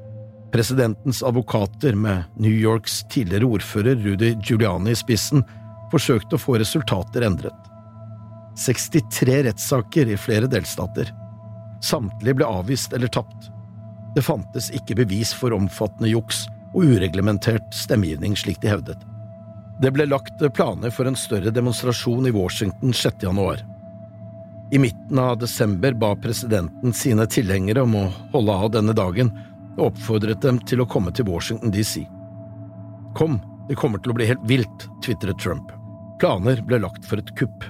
Presidentens 0.53 1.23
advokater, 1.25 1.95
med 1.95 2.23
New 2.37 2.53
Yorks 2.53 3.01
tidligere 3.09 3.47
ordfører 3.57 3.97
Rudy 4.01 4.33
Giuliani 4.45 4.93
i 4.93 4.97
spissen, 4.97 5.41
forsøkte 5.93 6.37
å 6.37 6.41
få 6.41 6.57
resultater 6.61 7.25
endret. 7.25 7.69
63 8.59 9.39
rettssaker 9.47 10.11
i 10.13 10.17
flere 10.17 10.49
delstater. 10.49 11.09
Samtlige 11.85 12.37
ble 12.41 12.49
avvist 12.49 12.93
eller 12.93 13.09
tapt. 13.13 13.49
Det 14.15 14.21
fantes 14.21 14.69
ikke 14.73 14.97
bevis 15.01 15.33
for 15.33 15.55
omfattende 15.55 16.11
juks 16.11 16.45
og 16.73 16.85
ureglementert 16.85 17.73
stemmegivning, 17.73 18.37
slik 18.37 18.61
de 18.61 18.69
hevdet. 18.69 18.99
Det 19.81 19.91
ble 19.93 20.05
lagt 20.05 20.41
planer 20.53 20.93
for 20.93 21.09
en 21.09 21.17
større 21.17 21.51
demonstrasjon 21.53 22.27
i 22.29 22.33
Washington 22.33 22.93
6. 22.93 23.23
januar. 23.25 23.63
I 24.73 24.79
midten 24.79 25.19
av 25.19 25.37
desember 25.37 25.93
ba 25.93 26.15
presidenten 26.15 26.93
sine 26.93 27.25
tilhengere 27.29 27.83
om 27.85 27.95
å 27.97 28.07
holde 28.33 28.53
av 28.53 28.71
denne 28.73 28.93
dagen, 28.97 29.29
og 29.77 29.91
oppfordret 29.91 30.41
dem 30.41 30.59
til 30.69 30.81
å 30.81 30.87
komme 30.89 31.13
til 31.13 31.27
Washington 31.29 31.73
DC. 31.73 32.03
Kom, 33.17 33.39
det 33.69 33.77
kommer 33.81 34.01
til 34.01 34.13
å 34.13 34.17
bli 34.17 34.29
helt 34.29 34.45
vilt, 34.49 34.87
tvitret 35.05 35.41
Trump. 35.41 35.73
Planer 36.21 36.61
ble 36.65 36.79
lagt 36.85 37.05
for 37.05 37.21
et 37.21 37.33
kupp. 37.37 37.65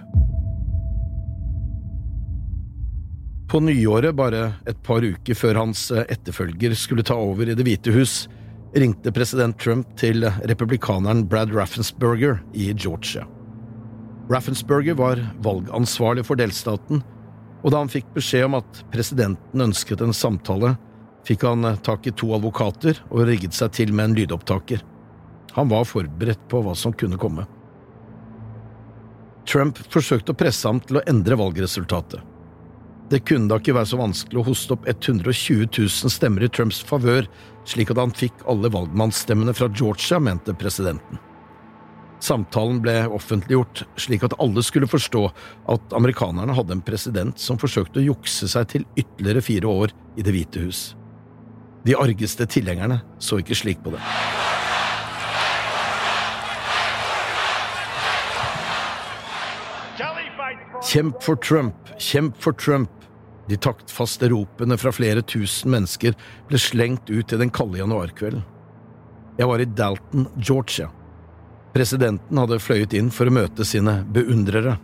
På 3.53 3.59
nyåret, 3.59 4.15
bare 4.15 4.55
et 4.65 4.79
par 4.81 5.05
uker 5.05 5.37
før 5.37 5.59
hans 5.59 5.91
etterfølger 5.93 6.73
skulle 6.73 7.03
ta 7.05 7.13
over 7.21 7.45
i 7.45 7.53
Det 7.53 7.61
hvite 7.67 7.91
hus, 7.93 8.23
ringte 8.73 9.13
president 9.13 9.59
Trump 9.61 9.91
til 10.01 10.25
republikaneren 10.49 11.21
Brad 11.29 11.53
Raffensperger 11.53 12.39
i 12.57 12.71
Georgia. 12.73 13.27
Raffensperger 14.33 14.97
var 14.97 15.21
valgansvarlig 15.45 16.25
for 16.25 16.41
delstaten, 16.41 17.05
og 17.61 17.69
da 17.69 17.83
han 17.83 17.93
fikk 17.93 18.09
beskjed 18.17 18.47
om 18.47 18.57
at 18.63 18.81
presidenten 18.89 19.67
ønsket 19.67 20.01
en 20.01 20.17
samtale, 20.17 20.73
fikk 21.29 21.45
han 21.45 21.75
tak 21.85 22.09
i 22.09 22.17
to 22.17 22.33
advokater 22.33 23.05
og 23.11 23.27
rigget 23.29 23.53
seg 23.53 23.77
til 23.77 23.93
med 23.93 24.09
en 24.09 24.17
lydopptaker. 24.23 24.81
Han 25.53 25.69
var 25.69 25.85
forberedt 25.85 26.49
på 26.49 26.65
hva 26.65 26.73
som 26.73 26.97
kunne 26.97 27.21
komme. 27.21 27.45
Trump 29.45 29.77
forsøkte 29.93 30.33
å 30.33 30.41
presse 30.41 30.65
ham 30.65 30.81
til 30.81 31.03
å 31.03 31.05
endre 31.05 31.37
valgresultatet. 31.37 32.32
Det 33.11 33.19
kunne 33.27 33.49
da 33.51 33.59
ikke 33.59 33.75
være 33.75 33.91
så 33.91 33.99
vanskelig 33.99 34.39
å 34.39 34.45
hoste 34.47 34.77
opp 34.77 34.87
120 34.89 35.67
000 35.67 36.13
stemmer 36.13 36.45
i 36.45 36.49
Trumps 36.51 36.79
favør, 36.87 37.27
slik 37.67 37.91
at 37.91 37.99
han 37.99 38.15
fikk 38.15 38.45
alle 38.49 38.71
valgmannsstemmene 38.73 39.53
fra 39.55 39.69
Georgia, 39.75 40.19
mente 40.23 40.55
presidenten. 40.57 41.19
Samtalen 42.23 42.79
ble 42.83 42.95
offentliggjort 43.11 43.83
slik 43.99 44.23
at 44.23 44.35
alle 44.39 44.63
skulle 44.63 44.87
forstå 44.87 45.25
at 45.73 45.95
amerikanerne 45.97 46.55
hadde 46.55 46.77
en 46.77 46.85
president 46.85 47.39
som 47.39 47.59
forsøkte 47.59 47.99
å 47.99 48.05
jukse 48.13 48.47
seg 48.47 48.69
til 48.71 48.85
ytterligere 48.95 49.43
fire 49.43 49.73
år 49.83 49.95
i 50.15 50.23
Det 50.23 50.31
hvite 50.31 50.63
hus. 50.63 50.83
De 51.83 51.97
argeste 51.99 52.47
tilhengerne 52.47 53.01
så 53.19 53.41
ikke 53.43 53.59
slik 53.59 53.83
på 53.83 53.91
det. 53.91 53.99
Kjemp 60.81 61.21
for 61.21 61.35
Trump, 61.35 61.75
kjemp 61.97 62.37
for 62.41 62.53
Trump. 62.53 62.89
De 63.49 63.57
taktfaste 63.59 64.29
ropene 64.31 64.77
fra 64.79 64.91
flere 64.95 65.21
tusen 65.27 65.73
mennesker 65.73 66.15
ble 66.47 66.59
slengt 66.59 67.11
ut 67.11 67.33
i 67.33 67.39
den 67.39 67.51
kalde 67.53 67.81
januarkvelden. 67.81 68.43
Jeg 69.37 69.49
var 69.49 69.59
i 69.59 69.65
Dalton, 69.65 70.27
Georgia. 70.37 70.89
Presidenten 71.73 72.37
hadde 72.37 72.59
fløyet 72.61 72.93
inn 72.93 73.09
for 73.11 73.27
å 73.27 73.33
møte 73.33 73.65
sine 73.65 74.03
beundrere. 74.15 74.77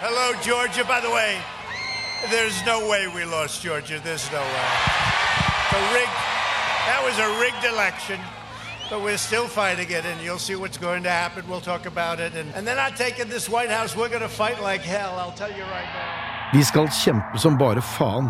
Hello, 0.00 0.32
Georgia. 0.42 0.84
By 0.84 1.00
the 1.00 1.12
way, 1.12 1.36
there's 2.30 2.56
no 2.66 2.88
way 2.88 3.06
we 3.14 3.24
lost 3.24 3.62
Georgia. 3.62 4.00
There's 4.02 4.28
no 4.32 4.40
way. 4.40 4.68
Rigged, 5.92 6.22
that 6.88 7.00
was 7.04 7.16
a 7.20 7.28
rigged 7.40 7.64
election. 7.64 8.20
But 8.92 9.00
we're 9.00 9.16
still 9.16 9.48
fighting 9.48 9.90
it, 9.90 10.04
and 10.04 10.20
you'll 10.20 10.44
see 10.48 10.54
what's 10.54 10.76
going 10.76 11.02
to 11.04 11.08
happen. 11.08 11.44
We'll 11.48 11.64
talk 11.64 11.86
about 11.86 12.20
it. 12.20 12.32
And, 12.36 12.54
and 12.54 12.66
they're 12.66 12.76
not 12.76 12.94
taking 12.98 13.26
this 13.30 13.48
White 13.48 13.70
House. 13.70 13.96
We're 13.96 14.10
going 14.10 14.20
to 14.20 14.28
fight 14.28 14.60
like 14.60 14.82
hell. 14.82 15.14
I'll 15.18 15.32
tell 15.32 15.48
you 15.48 15.64
right 15.64 15.88
now. 15.96 16.52
Vi 16.52 16.64
skal 16.64 16.88
kjempe 16.88 17.38
som 17.38 17.56
bare 17.58 17.80
faen. 17.80 18.28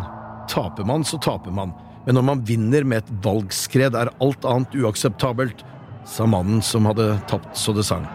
Taper 0.48 0.84
man, 0.84 1.04
så 1.04 1.18
taper 1.18 1.50
man. 1.50 1.72
Men 2.06 2.14
når 2.14 2.22
man 2.22 2.44
vinner 2.46 2.84
med 2.84 2.98
et 3.02 3.10
valgskred, 3.24 3.96
er 3.98 4.12
alt 4.20 4.46
annet 4.46 4.76
uakseptabelt, 4.78 5.64
sa 6.06 6.26
mannen 6.30 6.62
som 6.62 6.86
hadde 6.86 7.08
tapt 7.26 7.58
så 7.58 7.74
det 7.74 7.84
sang. 7.90 8.06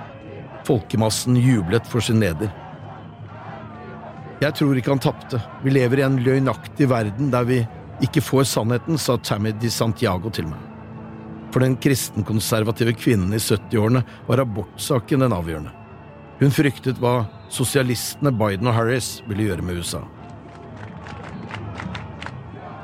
Folkemassen 0.63 1.35
jublet 1.35 1.83
for 1.91 1.99
sin 1.99 2.23
leder. 2.23 2.47
Jeg 4.39 4.55
tror 4.55 4.79
ikke 4.79 4.95
han 4.95 5.03
tapte. 5.03 5.43
Vi 5.67 5.75
lever 5.75 5.99
i 5.99 6.07
en 6.07 6.19
løgnaktig 6.23 6.87
verden 6.95 7.35
der 7.35 7.43
vi 7.43 7.59
ikke 8.07 8.23
får 8.23 8.47
sannheten, 8.55 8.95
sa 8.95 9.19
Tammy 9.19 9.51
Di 9.51 9.67
Santiago 9.67 10.31
til 10.31 10.47
meg. 10.47 10.66
For 11.57 11.63
den 11.65 11.79
kristenkonservative 11.81 12.91
kvinnen 12.93 13.31
i 13.33 13.39
70-årene 13.41 14.03
var 14.27 14.43
abortsaken 14.43 15.23
den 15.23 15.33
avgjørende. 15.33 15.71
Hun 16.37 16.53
fryktet 16.53 16.99
hva 17.01 17.23
sosialistene 17.49 18.29
Biden 18.29 18.69
og 18.69 18.75
Harris 18.77 19.07
ville 19.25 19.47
gjøre 19.47 19.65
med 19.65 19.79
USA. 19.81 20.03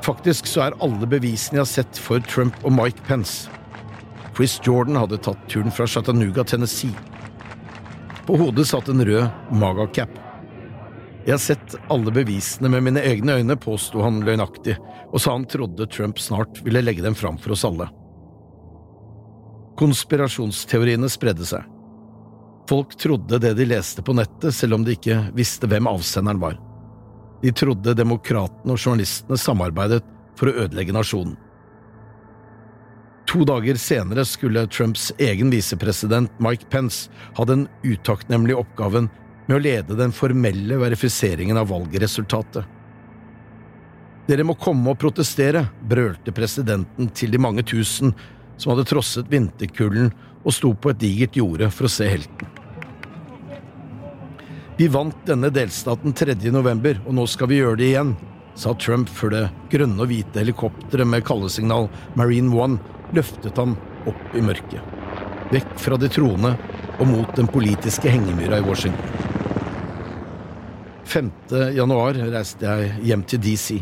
Faktisk 0.02 0.50
så 0.50 0.64
er 0.66 0.78
alle 0.82 1.06
bevisene 1.06 1.60
jeg 1.60 1.62
har 1.62 1.70
sett 1.70 2.02
for 2.02 2.26
Trump 2.26 2.58
og 2.66 2.74
Mike 2.74 3.06
Pence. 3.06 3.46
Chris 4.34 4.58
Jordan 4.66 4.98
hadde 5.04 5.22
tatt 5.22 5.46
turen 5.46 5.70
fra 5.70 5.86
Chattanooga, 5.86 6.42
Tennessee. 6.42 6.98
På 8.26 8.42
hodet 8.42 8.66
satt 8.74 8.90
en 8.90 9.06
rød 9.06 9.54
magacap. 9.54 10.18
Jeg 11.28 11.36
har 11.36 11.44
sett 11.46 11.78
alle 11.86 12.10
bevisene 12.10 12.74
med 12.74 12.90
mine 12.90 13.06
egne 13.06 13.38
øyne, 13.38 13.54
påsto 13.54 14.02
han 14.02 14.24
løgnaktig, 14.26 14.80
og 15.12 15.20
sa 15.22 15.38
han 15.38 15.46
trodde 15.46 15.86
Trump 15.86 16.18
snart 16.18 16.58
ville 16.66 16.82
legge 16.82 17.06
dem 17.06 17.14
fram 17.14 17.38
for 17.38 17.54
oss 17.54 17.70
alle. 17.70 17.94
Konspirasjonsteoriene 19.78 21.08
spredde 21.10 21.46
seg. 21.48 21.64
Folk 22.70 22.94
trodde 22.96 23.40
det 23.42 23.54
de 23.58 23.66
leste 23.68 24.02
på 24.02 24.14
nettet, 24.16 24.54
selv 24.54 24.78
om 24.78 24.84
de 24.84 24.94
ikke 24.96 25.18
visste 25.36 25.68
hvem 25.68 25.88
avsenderen 25.90 26.40
var. 26.40 26.60
De 27.42 27.52
trodde 27.52 27.96
demokratene 27.98 28.72
og 28.72 28.80
journalistene 28.80 29.36
samarbeidet 29.40 30.00
for 30.38 30.48
å 30.48 30.56
ødelegge 30.64 30.94
nasjonen. 30.96 31.34
To 33.28 33.42
dager 33.48 33.76
senere 33.80 34.24
skulle 34.28 34.66
Trumps 34.70 35.08
egen 35.18 35.50
visepresident 35.52 36.32
Mike 36.44 36.68
Pence 36.70 37.10
ha 37.36 37.44
den 37.48 37.66
utakknemlige 37.82 38.60
oppgaven 38.60 39.08
med 39.48 39.56
å 39.56 39.62
lede 39.64 39.96
den 39.98 40.12
formelle 40.14 40.78
verifiseringen 40.80 41.58
av 41.60 41.68
valgresultatet. 41.72 42.64
Dere 44.24 44.44
må 44.46 44.54
komme 44.56 44.92
og 44.92 45.00
protestere, 45.00 45.66
brølte 45.84 46.32
presidenten 46.32 47.10
til 47.12 47.34
de 47.34 47.40
mange 47.42 47.64
tusen 47.68 48.14
som 48.56 48.72
hadde 48.72 48.86
trosset 48.88 49.30
vinterkulden 49.30 50.12
og 50.44 50.54
sto 50.54 50.74
på 50.74 50.92
et 50.92 51.00
digert 51.00 51.38
jorde 51.38 51.70
for 51.72 51.88
å 51.88 51.92
se 51.92 52.08
helten. 52.08 52.50
Vi 54.76 54.88
vant 54.90 55.16
denne 55.26 55.52
delstaten 55.54 56.14
3. 56.16 56.34
november, 56.50 56.98
og 57.06 57.14
nå 57.14 57.26
skal 57.30 57.50
vi 57.50 57.60
gjøre 57.60 57.78
det 57.78 57.92
igjen, 57.92 58.14
sa 58.58 58.74
Trump 58.78 59.10
før 59.10 59.30
det 59.34 59.44
grønne 59.70 60.02
og 60.02 60.10
hvite 60.10 60.42
helikopteret 60.42 61.06
med 61.06 61.24
kallesignal 61.26 61.88
Marine 62.18 62.54
One 62.54 62.94
løftet 63.14 63.58
ham 63.58 63.76
opp 64.10 64.34
i 64.34 64.42
mørket. 64.42 64.82
Vekk 65.54 65.74
fra 65.78 65.98
de 66.00 66.10
troende 66.10 66.54
og 66.98 67.06
mot 67.10 67.30
den 67.38 67.50
politiske 67.50 68.10
hengemyra 68.10 68.58
i 68.58 68.66
Washington. 68.66 69.24
5. 71.04 71.30
januar 71.76 72.18
reiste 72.32 72.66
jeg 72.66 72.94
hjem 73.10 73.22
til 73.30 73.42
DC. 73.44 73.80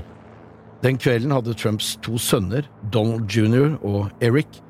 Den 0.83 0.99
kvelden 0.99 1.33
hadde 1.33 1.55
Trumps 1.55 1.95
to 2.03 2.19
sønner, 2.19 2.67
Donald 2.93 3.31
jr. 3.31 3.77
og 3.87 4.11
Eric, 4.21 4.61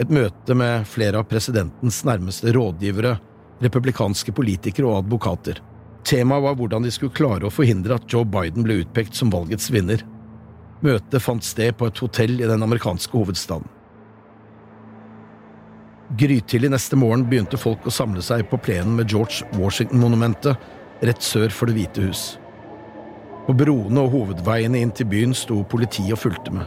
et 0.00 0.12
møte 0.12 0.54
med 0.56 0.86
flere 0.88 1.20
av 1.20 1.28
presidentens 1.28 2.00
nærmeste 2.08 2.52
rådgivere, 2.56 3.18
republikanske 3.62 4.32
politikere 4.34 4.88
og 4.88 5.02
advokater. 5.02 5.60
Temaet 6.08 6.42
var 6.42 6.56
hvordan 6.58 6.86
de 6.86 6.90
skulle 6.90 7.14
klare 7.14 7.46
å 7.46 7.52
forhindre 7.52 7.98
at 7.98 8.08
Joe 8.10 8.26
Biden 8.26 8.64
ble 8.66 8.80
utpekt 8.82 9.14
som 9.18 9.30
valgets 9.30 9.70
vinner. 9.70 10.02
Møtet 10.82 11.22
fant 11.22 11.44
sted 11.46 11.76
på 11.78 11.86
et 11.86 12.02
hotell 12.02 12.40
i 12.40 12.48
den 12.48 12.64
amerikanske 12.64 13.14
hovedstaden. 13.14 13.68
Grytidlig 16.18 16.72
neste 16.72 16.98
morgen 16.98 17.24
begynte 17.28 17.60
folk 17.60 17.86
å 17.86 17.94
samle 17.94 18.20
seg 18.24 18.44
på 18.50 18.58
plenen 18.60 18.96
med 18.98 19.12
George 19.12 19.46
Washington-monumentet 19.56 21.04
rett 21.06 21.22
sør 21.24 21.52
for 21.54 21.70
Det 21.70 21.76
hvite 21.78 22.04
hus. 22.04 22.24
På 23.46 23.54
broene 23.58 24.02
og 24.02 24.12
hovedveiene 24.12 24.82
inn 24.82 24.92
til 24.94 25.08
byen 25.10 25.32
sto 25.34 25.62
politiet 25.64 26.12
og 26.14 26.20
fulgte 26.26 26.52
med, 26.54 26.66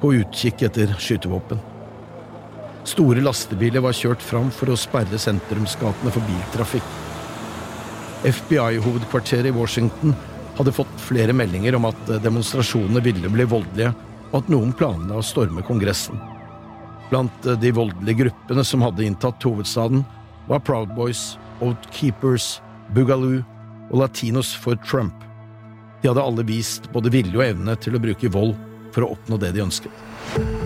på 0.00 0.12
utkikk 0.20 0.62
etter 0.68 0.94
skytevåpen. 1.00 1.75
Store 2.86 3.22
lastebiler 3.24 3.82
var 3.82 3.96
kjørt 3.96 4.22
fram 4.22 4.52
for 4.54 4.70
å 4.70 4.78
sperre 4.78 5.18
sentrumsgatene 5.18 6.12
for 6.14 6.22
biltrafikk. 6.28 6.92
FBI-hovedkvarteret 8.26 9.50
i 9.50 9.54
Washington 9.54 10.14
hadde 10.56 10.74
fått 10.74 10.92
flere 11.02 11.34
meldinger 11.36 11.76
om 11.76 11.88
at 11.90 12.12
demonstrasjonene 12.22 13.02
ville 13.04 13.30
bli 13.32 13.46
voldelige, 13.50 13.90
og 14.30 14.38
at 14.40 14.52
noen 14.52 14.72
planla 14.76 15.18
å 15.18 15.24
storme 15.24 15.64
Kongressen. 15.66 16.18
Blant 17.10 17.50
de 17.62 17.72
voldelige 17.74 18.24
gruppene 18.24 18.64
som 18.66 18.82
hadde 18.86 19.04
inntatt 19.06 19.44
hovedstaden, 19.46 20.04
var 20.46 20.62
Proud 20.66 20.94
Boys, 20.94 21.36
Oath 21.60 21.90
Keepers, 21.94 22.60
Boogaloo 22.94 23.42
og 23.90 23.98
Latinos 24.02 24.54
for 24.54 24.78
Trump. 24.86 25.14
De 26.02 26.10
hadde 26.10 26.22
alle 26.22 26.46
vist 26.46 26.86
både 26.94 27.10
vilje 27.14 27.38
og 27.38 27.46
evne 27.46 27.76
til 27.82 27.98
å 27.98 28.02
bruke 28.02 28.30
vold 28.30 28.54
for 28.94 29.06
å 29.06 29.12
oppnå 29.16 29.38
det 29.42 29.54
de 29.56 29.66
ønsket. 29.66 30.65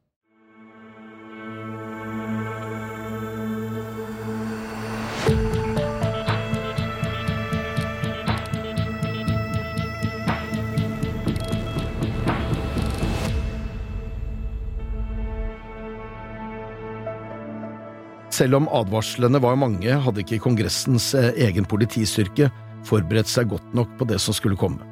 Selv 18.31 18.55
om 18.61 18.69
advarslene 18.71 19.41
var 19.43 19.57
mange, 19.59 19.91
hadde 19.91 20.23
ikke 20.23 20.39
Kongressens 20.43 21.11
eh, 21.19 21.33
egen 21.47 21.67
politistyrke 21.67 22.47
forberedt 22.87 23.29
seg 23.29 23.49
godt 23.51 23.75
nok 23.77 23.91
på 23.99 24.07
det 24.07 24.21
som 24.23 24.35
skulle 24.35 24.59
komme. 24.59 24.87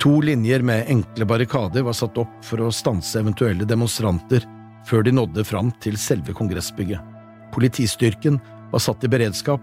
To 0.00 0.16
linjer 0.24 0.64
med 0.64 0.88
enkle 0.88 1.26
barrikader 1.28 1.84
var 1.84 1.96
satt 1.96 2.16
opp 2.18 2.32
for 2.46 2.64
å 2.64 2.72
stanse 2.72 3.20
eventuelle 3.20 3.68
demonstranter 3.68 4.46
før 4.88 5.04
de 5.04 5.12
nådde 5.12 5.44
fram 5.44 5.68
til 5.84 5.98
selve 6.00 6.32
kongressbygget. 6.32 7.04
Politistyrken 7.52 8.40
var 8.72 8.80
satt 8.80 9.04
i 9.04 9.10
beredskap, 9.12 9.60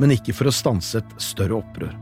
men 0.00 0.14
ikke 0.14 0.32
for 0.32 0.48
å 0.48 0.54
stanse 0.54 1.02
et 1.02 1.14
større 1.20 1.60
opprør. 1.60 1.92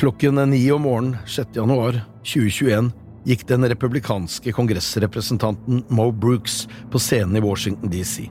Klokken 0.00 0.40
ni 0.48 0.64
om 0.72 0.86
morgenen 0.86 1.20
6. 1.28 1.52
januar 1.60 2.00
2021 2.24 2.88
gikk 3.28 3.46
den 3.48 3.68
republikanske 3.68 4.52
kongressrepresentanten 4.52 5.84
Mo 5.88 6.10
Brooks 6.12 6.66
på 6.90 6.98
scenen 6.98 7.36
i 7.36 7.44
Washington 7.44 7.90
DC. 7.90 8.28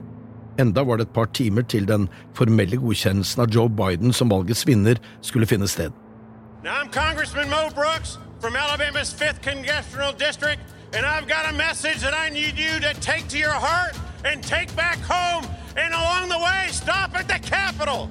Enda 0.60 0.84
var 0.84 1.00
det 1.00 1.08
et 1.08 1.14
par 1.16 1.30
timer 1.32 1.62
til 1.62 1.86
den 1.88 2.08
formelle 2.36 2.76
godkjennelsen 2.76 3.42
av 3.42 3.52
Joe 3.54 3.72
Biden 3.72 4.12
som 4.12 4.30
valgets 4.32 4.66
vinner 4.68 5.00
skulle 5.24 5.48
finne 5.48 5.68
sted. 5.68 5.92
Now, 6.62 6.76
I'm 6.78 6.90
Congressman 6.90 7.48
Mo 7.50 7.70
Brooks 7.74 8.18
from 8.40 8.54
Alabama's 8.54 9.12
5th 9.12 9.42
Congressional 9.42 10.12
District, 10.12 10.60
and 10.94 11.06
I've 11.06 11.26
got 11.26 11.48
a 11.48 11.56
message 11.56 12.00
that 12.02 12.14
I 12.14 12.28
need 12.28 12.58
you 12.58 12.78
to 12.80 12.92
take 13.00 13.28
to 13.28 13.38
your 13.38 13.56
heart 13.56 13.96
and 14.24 14.42
take 14.42 14.74
back 14.76 14.98
home, 14.98 15.44
and 15.76 15.94
along 15.94 16.28
the 16.28 16.38
way, 16.38 16.68
stop 16.70 17.18
at 17.18 17.26
the 17.26 17.40
Capitol. 17.40 18.10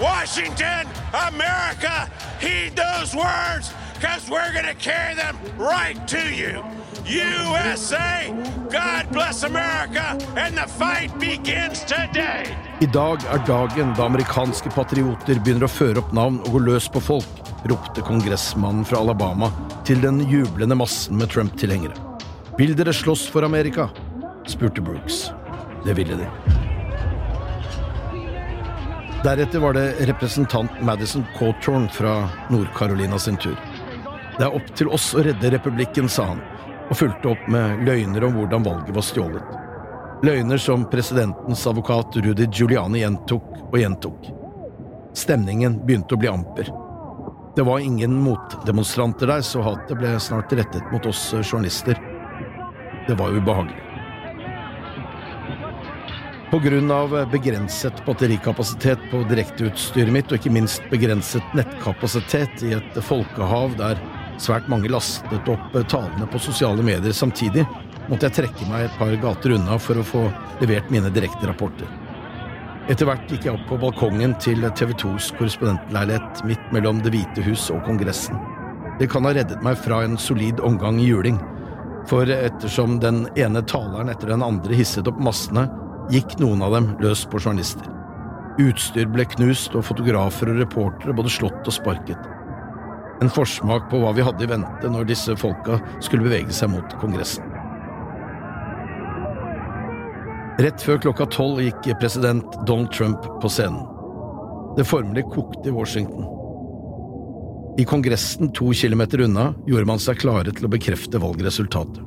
Washington, 0.00 0.88
America, 1.28 2.10
heed 2.40 2.74
those 2.74 3.14
words, 3.14 3.70
because 4.04 4.28
we're 4.28 4.52
going 4.52 4.66
to 4.66 4.80
carry 4.90 5.14
them 5.14 5.36
right 5.56 5.96
to 6.08 6.20
you. 6.40 6.62
USA, 7.06 8.32
God 8.70 9.10
bless 9.12 9.42
America, 9.44 10.18
and 10.36 10.56
the 10.56 10.66
fight 10.68 11.18
begins 11.18 11.84
today. 11.84 12.44
I 12.80 12.86
dag 12.86 13.24
er 13.32 13.40
dagen 13.46 13.94
da 13.96 14.04
amerikanske 14.04 14.72
patrioter 14.74 15.40
begynner 15.40 15.64
å 15.64 15.72
føre 15.72 16.02
opp 16.02 16.12
navn 16.16 16.40
og 16.44 16.56
gå 16.56 16.62
løs 16.66 16.88
på 16.92 17.00
folk, 17.00 17.40
ropte 17.70 18.04
kongressmannen 18.04 18.84
fra 18.88 19.00
Alabama 19.00 19.48
til 19.88 20.02
den 20.04 20.20
jublende 20.28 20.76
massen 20.76 21.16
med 21.20 21.32
Trump-tilhengere. 21.32 21.96
Vil 22.58 22.76
dere 22.76 22.92
slåss 22.92 23.24
for 23.32 23.48
Amerika? 23.48 23.88
spurte 24.48 24.84
Brooks. 24.84 25.30
Det 25.84 25.96
ville 25.96 26.20
de. 26.20 26.28
Deretter 29.24 29.62
var 29.64 29.72
det 29.72 29.86
representant 30.10 30.82
Madison 30.84 31.24
Cawthorn 31.38 31.88
fra 31.88 32.26
Nord-Carolina 32.52 33.18
sin 33.18 33.40
tur. 33.40 33.56
Det 34.38 34.44
er 34.44 34.54
opp 34.56 34.70
til 34.74 34.88
oss 34.90 35.12
å 35.14 35.22
redde 35.22 35.50
republikken, 35.54 36.08
sa 36.10 36.24
han, 36.32 36.40
og 36.88 36.96
fulgte 36.98 37.30
opp 37.30 37.44
med 37.50 37.84
løgner 37.86 38.26
om 38.26 38.38
hvordan 38.38 38.64
valget 38.66 38.96
var 38.96 39.06
stjålet. 39.06 39.52
Løgner 40.24 40.58
som 40.58 40.86
presidentens 40.90 41.66
advokat 41.70 42.16
Rudy 42.16 42.48
Giuliani 42.50 43.04
gjentok 43.04 43.46
og 43.68 43.78
gjentok. 43.78 44.30
Stemningen 45.14 45.78
begynte 45.86 46.16
å 46.16 46.18
bli 46.18 46.30
amper. 46.32 46.70
Det 47.54 47.62
var 47.62 47.78
ingen 47.78 48.16
motdemonstranter 48.24 49.30
der, 49.30 49.44
så 49.46 49.62
hatet 49.62 49.98
ble 50.00 50.16
snart 50.18 50.52
rettet 50.58 50.90
mot 50.90 51.06
oss 51.06 51.28
journalister. 51.44 52.00
Det 53.06 53.14
var 53.14 53.36
ubehagelig. 53.36 53.84
På 56.50 56.58
grunn 56.62 56.90
av 56.90 57.14
begrenset 57.30 58.02
batterikapasitet 58.06 59.06
på 59.10 59.22
direkteutstyret 59.30 60.12
mitt, 60.14 60.30
og 60.32 60.38
ikke 60.38 60.52
minst 60.54 60.84
begrenset 60.90 61.54
nettkapasitet 61.54 62.66
i 62.66 62.74
et 62.76 62.98
folkehav 63.02 63.78
der 63.78 64.02
svært 64.42 64.68
mange 64.70 64.90
lastet 64.92 65.48
opp 65.50 65.76
talene 65.90 66.28
på 66.30 66.40
sosiale 66.42 66.84
medier 66.84 67.14
samtidig, 67.16 67.64
måtte 68.08 68.28
jeg 68.28 68.36
trekke 68.40 68.68
meg 68.70 68.86
et 68.86 68.98
par 68.98 69.14
gater 69.22 69.54
unna 69.56 69.78
for 69.80 70.00
å 70.00 70.06
få 70.06 70.24
levert 70.60 70.90
mine 70.92 71.12
direkterapporter. 71.14 71.88
Etter 72.92 73.08
hvert 73.08 73.30
gikk 73.32 73.46
jeg 73.46 73.54
opp 73.56 73.64
på 73.70 73.78
balkongen 73.80 74.34
til 74.44 74.60
TV 74.76 74.92
2s 75.00 75.30
korrespondentleilighet 75.38 76.42
midt 76.44 76.66
mellom 76.74 77.00
Det 77.00 77.14
hvite 77.14 77.44
hus 77.46 77.70
og 77.72 77.80
Kongressen. 77.86 78.36
Det 79.00 79.08
kan 79.10 79.24
ha 79.24 79.32
reddet 79.34 79.64
meg 79.64 79.78
fra 79.80 80.02
en 80.04 80.18
solid 80.20 80.60
omgang 80.60 81.00
i 81.00 81.08
juling, 81.08 81.40
for 82.06 82.28
ettersom 82.28 82.98
den 83.00 83.24
ene 83.40 83.64
taleren 83.64 84.12
etter 84.12 84.34
den 84.34 84.44
andre 84.44 84.76
hisset 84.76 85.08
opp 85.08 85.16
massene, 85.16 85.64
gikk 86.12 86.36
noen 86.42 86.60
av 86.66 86.76
dem 86.76 86.92
løs 87.00 87.24
på 87.24 87.40
journalister. 87.40 87.88
Utstyr 88.60 89.08
ble 89.10 89.24
knust, 89.32 89.72
og 89.74 89.86
fotografer 89.88 90.52
og 90.52 90.60
reportere 90.60 91.16
både 91.16 91.32
slått 91.32 91.64
og 91.64 91.74
sparket. 91.74 92.33
En 93.22 93.30
forsmak 93.30 93.90
på 93.90 94.00
hva 94.02 94.12
vi 94.16 94.24
hadde 94.26 94.44
i 94.44 94.50
vente 94.50 94.90
når 94.90 95.06
disse 95.08 95.36
folka 95.38 95.78
skulle 96.02 96.26
bevege 96.26 96.54
seg 96.54 96.72
mot 96.74 96.96
Kongressen. 97.00 97.46
Rett 100.62 100.82
før 100.82 101.00
klokka 101.02 101.26
tolv 101.34 101.58
gikk 101.62 101.88
president 101.98 102.58
Donald 102.66 102.92
Trump 102.94 103.26
på 103.42 103.50
scenen. 103.50 103.82
Det 104.76 104.86
formelig 104.86 105.24
kokte 105.34 105.70
i 105.70 105.74
Washington. 105.74 106.26
I 107.78 107.84
Kongressen 107.84 108.52
to 108.54 108.72
kilometer 108.74 109.24
unna 109.26 109.48
gjorde 109.66 109.88
man 109.90 110.02
seg 110.02 110.20
klare 110.22 110.52
til 110.54 110.68
å 110.68 110.70
bekrefte 110.70 111.18
valgresultatet. 111.18 112.02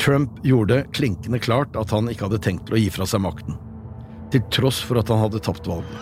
Trump 0.00 0.36
gjorde 0.44 0.82
klinkende 0.92 1.40
klart 1.40 1.76
at 1.76 1.90
han 1.90 2.10
ikke 2.12 2.28
hadde 2.28 2.42
tenkt 2.44 2.68
til 2.68 2.76
å 2.76 2.82
gi 2.82 2.90
fra 2.92 3.08
seg 3.08 3.24
makten, 3.24 3.56
til 4.32 4.44
tross 4.52 4.82
for 4.84 5.00
at 5.00 5.08
han 5.08 5.22
hadde 5.24 5.40
tapt 5.40 5.68
valget. 5.68 5.96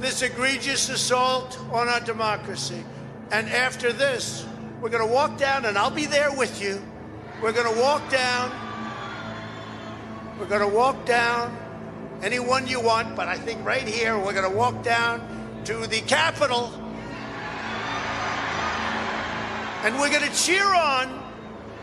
This 0.00 0.22
egregious 0.22 0.88
assault 0.88 1.58
on 1.72 1.88
our 1.88 2.00
democracy. 2.00 2.84
And 3.30 3.48
after 3.48 3.92
this, 3.92 4.46
we're 4.80 4.90
going 4.90 5.06
to 5.06 5.12
walk 5.12 5.38
down, 5.38 5.64
and 5.64 5.76
I'll 5.78 5.90
be 5.90 6.06
there 6.06 6.32
with 6.32 6.62
you. 6.62 6.82
We're 7.42 7.52
going 7.52 7.72
to 7.72 7.80
walk 7.80 8.08
down. 8.10 8.52
We're 10.38 10.46
going 10.46 10.68
to 10.68 10.76
walk 10.76 11.06
down 11.06 11.56
anyone 12.22 12.66
you 12.66 12.80
want, 12.80 13.16
but 13.16 13.28
I 13.28 13.36
think 13.36 13.64
right 13.64 13.86
here, 13.86 14.18
we're 14.18 14.34
going 14.34 14.50
to 14.50 14.56
walk 14.56 14.82
down 14.82 15.62
to 15.64 15.86
the 15.86 16.00
Capitol. 16.02 16.70
And 19.82 19.98
we're 19.98 20.10
going 20.10 20.28
to 20.28 20.34
cheer 20.34 20.66
on 20.66 21.22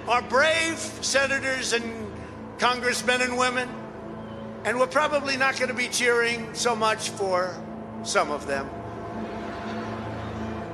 our 0.07 0.21
brave 0.21 0.77
senators 1.01 1.73
and 1.73 2.11
congressmen 2.59 3.21
and 3.21 3.37
women, 3.37 3.69
and 4.65 4.79
we're 4.79 4.87
probably 4.87 5.35
not 5.35 5.57
going 5.57 5.69
to 5.69 5.75
be 5.75 5.87
cheering 5.87 6.53
so 6.53 6.75
much 6.75 7.09
for 7.09 7.55
some 8.03 8.31
of 8.31 8.47
them. 8.47 8.65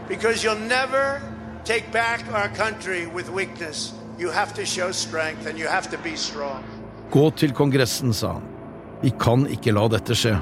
Because 0.08 0.44
you'll 0.44 0.68
never 0.68 1.22
take 1.64 1.92
back 1.92 2.22
our 2.34 2.50
country 2.50 3.06
with 3.06 3.30
weakness. 3.30 3.94
You 4.18 4.32
have 4.32 4.54
to 4.56 4.66
show 4.66 4.92
strength 4.92 5.46
and 5.46 5.58
you 5.58 5.68
have 5.68 5.90
to 5.92 5.98
be 6.04 6.16
strong. 6.18 6.64
Gå 7.12 7.30
til 7.32 7.54
Kongressen, 7.54 8.14
sa 8.14 8.34
han. 8.34 8.44
Vi 9.02 9.10
kan 9.20 9.48
ikke 9.48 9.72
la 9.72 9.88
dette 9.88 10.16
skje. 10.18 10.36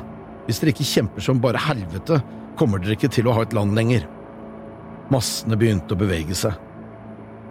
Hvis 0.48 0.60
dere 0.60 0.74
ikke 0.74 0.88
kjemper 0.88 1.24
som 1.24 1.42
bare 1.44 1.62
helvete, 1.62 2.22
kommer 2.58 2.80
dere 2.80 2.96
ikke 2.98 3.12
til 3.12 3.28
å 3.28 3.36
ha 3.38 3.44
et 3.46 3.54
land 3.54 3.76
lenger. 3.78 4.08
Massene 5.14 5.60
begynte 5.60 5.96
å 5.96 6.00
bevege 6.00 6.36
seg. 6.36 6.56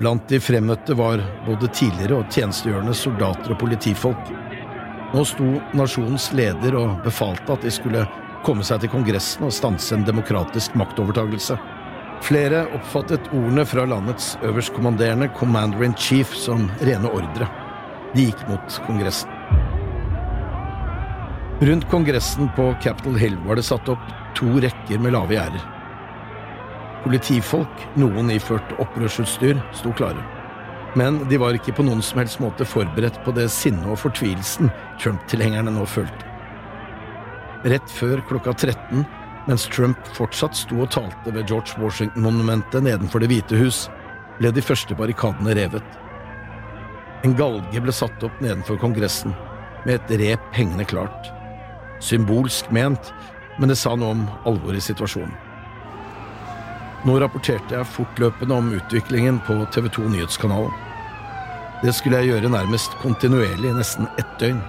Blant 0.00 0.26
de 0.28 0.40
fremmøtte 0.42 0.96
var 0.96 1.22
både 1.46 1.70
tidligere 1.72 2.18
og 2.20 2.32
tjenestegjørende 2.32 2.96
soldater 2.96 3.54
og 3.54 3.60
politifolk. 3.60 4.32
Nå 5.14 5.22
sto 5.24 5.46
nasjonens 5.76 6.32
leder 6.36 6.76
og 6.76 6.98
befalte 7.04 7.54
at 7.54 7.64
de 7.64 7.72
skulle 7.72 8.04
komme 8.46 8.64
seg 8.66 8.82
til 8.82 8.92
Kongressen 8.92 9.46
og 9.48 9.54
stanse 9.54 9.96
en 9.96 10.04
demokratisk 10.06 10.76
maktovertagelse. 10.78 11.56
Flere 12.24 12.64
oppfattet 12.76 13.26
ordene 13.34 13.66
fra 13.68 13.84
landets 13.88 14.34
øverstkommanderende 14.46 15.28
commander 15.36 15.82
in 15.84 15.96
chief 15.98 16.34
som 16.38 16.68
rene 16.80 17.10
ordre. 17.10 17.48
De 18.14 18.28
gikk 18.28 18.44
mot 18.48 18.78
Kongressen. 18.86 19.32
Rundt 21.60 21.88
Kongressen 21.90 22.50
på 22.56 22.68
Capitol 22.82 23.18
Hill 23.18 23.36
var 23.46 23.58
det 23.58 23.66
satt 23.66 23.88
opp 23.88 24.06
to 24.36 24.48
rekker 24.62 25.00
med 25.02 25.16
lave 25.16 25.36
gjerder. 25.38 25.66
Politifolk, 27.06 27.82
noen 27.96 28.30
iført 28.34 28.76
opprørsutstyr, 28.82 29.58
sto 29.74 29.94
klare. 29.96 30.22
Men 30.96 31.22
de 31.30 31.40
var 31.40 31.56
ikke 31.56 31.74
på 31.76 31.84
noen 31.86 32.04
som 32.04 32.22
helst 32.22 32.40
måte 32.40 32.68
forberedt 32.68 33.18
på 33.24 33.34
det 33.36 33.50
sinnet 33.52 33.88
og 33.90 34.00
fortvilelsen 34.04 34.70
Trump-tilhengerne 35.02 35.74
nå 35.74 35.84
følte. 35.88 36.35
Rett 37.64 37.90
før 37.90 38.20
klokka 38.28 38.52
13, 38.52 39.04
mens 39.46 39.66
Trump 39.72 40.08
fortsatt 40.16 40.56
sto 40.58 40.82
og 40.82 40.90
talte 40.92 41.32
ved 41.32 41.48
George 41.48 41.78
Washington-monumentet 41.80 42.84
nedenfor 42.84 43.22
Det 43.22 43.30
hvite 43.30 43.60
hus, 43.60 43.86
ble 44.36 44.52
de 44.52 44.64
første 44.64 44.96
barrikadene 44.98 45.54
revet. 45.56 45.96
En 47.24 47.34
galge 47.38 47.80
ble 47.80 47.94
satt 47.94 48.22
opp 48.26 48.42
nedenfor 48.44 48.78
Kongressen, 48.82 49.32
med 49.86 50.02
et 50.02 50.20
rep 50.20 50.52
hengende 50.54 50.84
klart. 50.84 51.32
Symbolsk 52.02 52.68
ment, 52.74 53.12
men 53.58 53.72
det 53.72 53.78
sa 53.80 53.94
noe 53.96 54.12
om 54.12 54.24
alvoret 54.44 54.82
i 54.82 54.88
situasjonen. 54.90 55.32
Nå 57.06 57.20
rapporterte 57.22 57.76
jeg 57.76 57.88
fortløpende 57.94 58.56
om 58.56 58.72
utviklingen 58.74 59.38
på 59.46 59.60
TV 59.72 59.88
2 59.94 60.08
Nyhetskanalen. 60.10 60.74
Det 61.84 61.92
skulle 61.94 62.18
jeg 62.18 62.32
gjøre 62.32 62.50
nærmest 62.50 62.96
kontinuerlig 63.02 63.70
i 63.70 63.76
nesten 63.76 64.08
ett 64.18 64.32
døgn. 64.40 64.62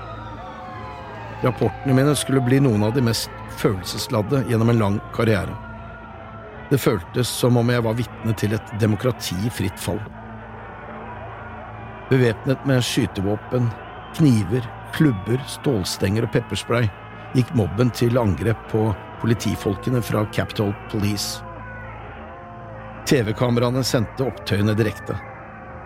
Rapportene 1.41 1.93
mine 1.93 2.15
skulle 2.15 2.41
bli 2.41 2.60
noen 2.60 2.84
av 2.84 2.95
de 2.95 3.04
mest 3.06 3.30
følelsesladde 3.62 4.43
gjennom 4.50 4.69
en 4.73 4.80
lang 4.82 5.00
karriere. 5.13 5.54
Det 6.69 6.80
føltes 6.82 7.30
som 7.30 7.58
om 7.58 7.69
jeg 7.69 7.84
var 7.86 7.95
vitne 7.95 8.34
til 8.36 8.56
et 8.58 8.71
demokrati 8.82 9.38
i 9.45 9.52
fritt 9.54 9.80
fall. 9.80 10.02
Bevæpnet 12.10 12.65
med 12.65 12.84
skytevåpen, 12.84 13.69
kniver, 14.17 14.65
klubber, 14.95 15.39
stålstenger 15.47 16.26
og 16.26 16.34
pepperspray 16.34 16.89
gikk 17.36 17.54
mobben 17.60 17.91
til 17.95 18.17
angrep 18.19 18.60
på 18.71 18.88
politifolkene 19.21 20.02
fra 20.02 20.26
Capitol 20.34 20.73
Police. 20.91 21.43
TV-kameraene 23.08 23.84
sendte 23.88 24.26
opptøyene 24.26 24.76
direkte. 24.76 25.15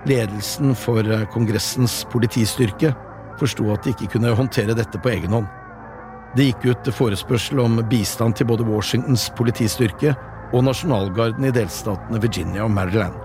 Ledelsen 0.09 0.73
for 0.77 1.05
eh, 1.05 1.27
Kongressens 1.29 2.01
politistyrke 2.09 2.95
forsto 3.39 3.71
at 3.73 3.85
de 3.85 3.93
ikke 3.95 4.13
kunne 4.15 4.35
håndtere 4.35 4.75
dette 4.77 4.99
på 5.01 5.13
egen 5.13 5.35
hånd. 5.35 5.49
Det 6.35 6.47
gikk 6.47 6.69
ut 6.71 6.93
forespørsel 6.95 7.59
om 7.59 7.81
bistand 7.91 8.37
til 8.39 8.47
både 8.47 8.67
Washingtons 8.67 9.27
politistyrke 9.35 10.15
og 10.51 10.63
nasjonalgarden 10.67 11.47
i 11.47 11.53
delstatene 11.55 12.21
Virginia 12.23 12.63
og 12.65 12.71
Maryland. 12.71 13.17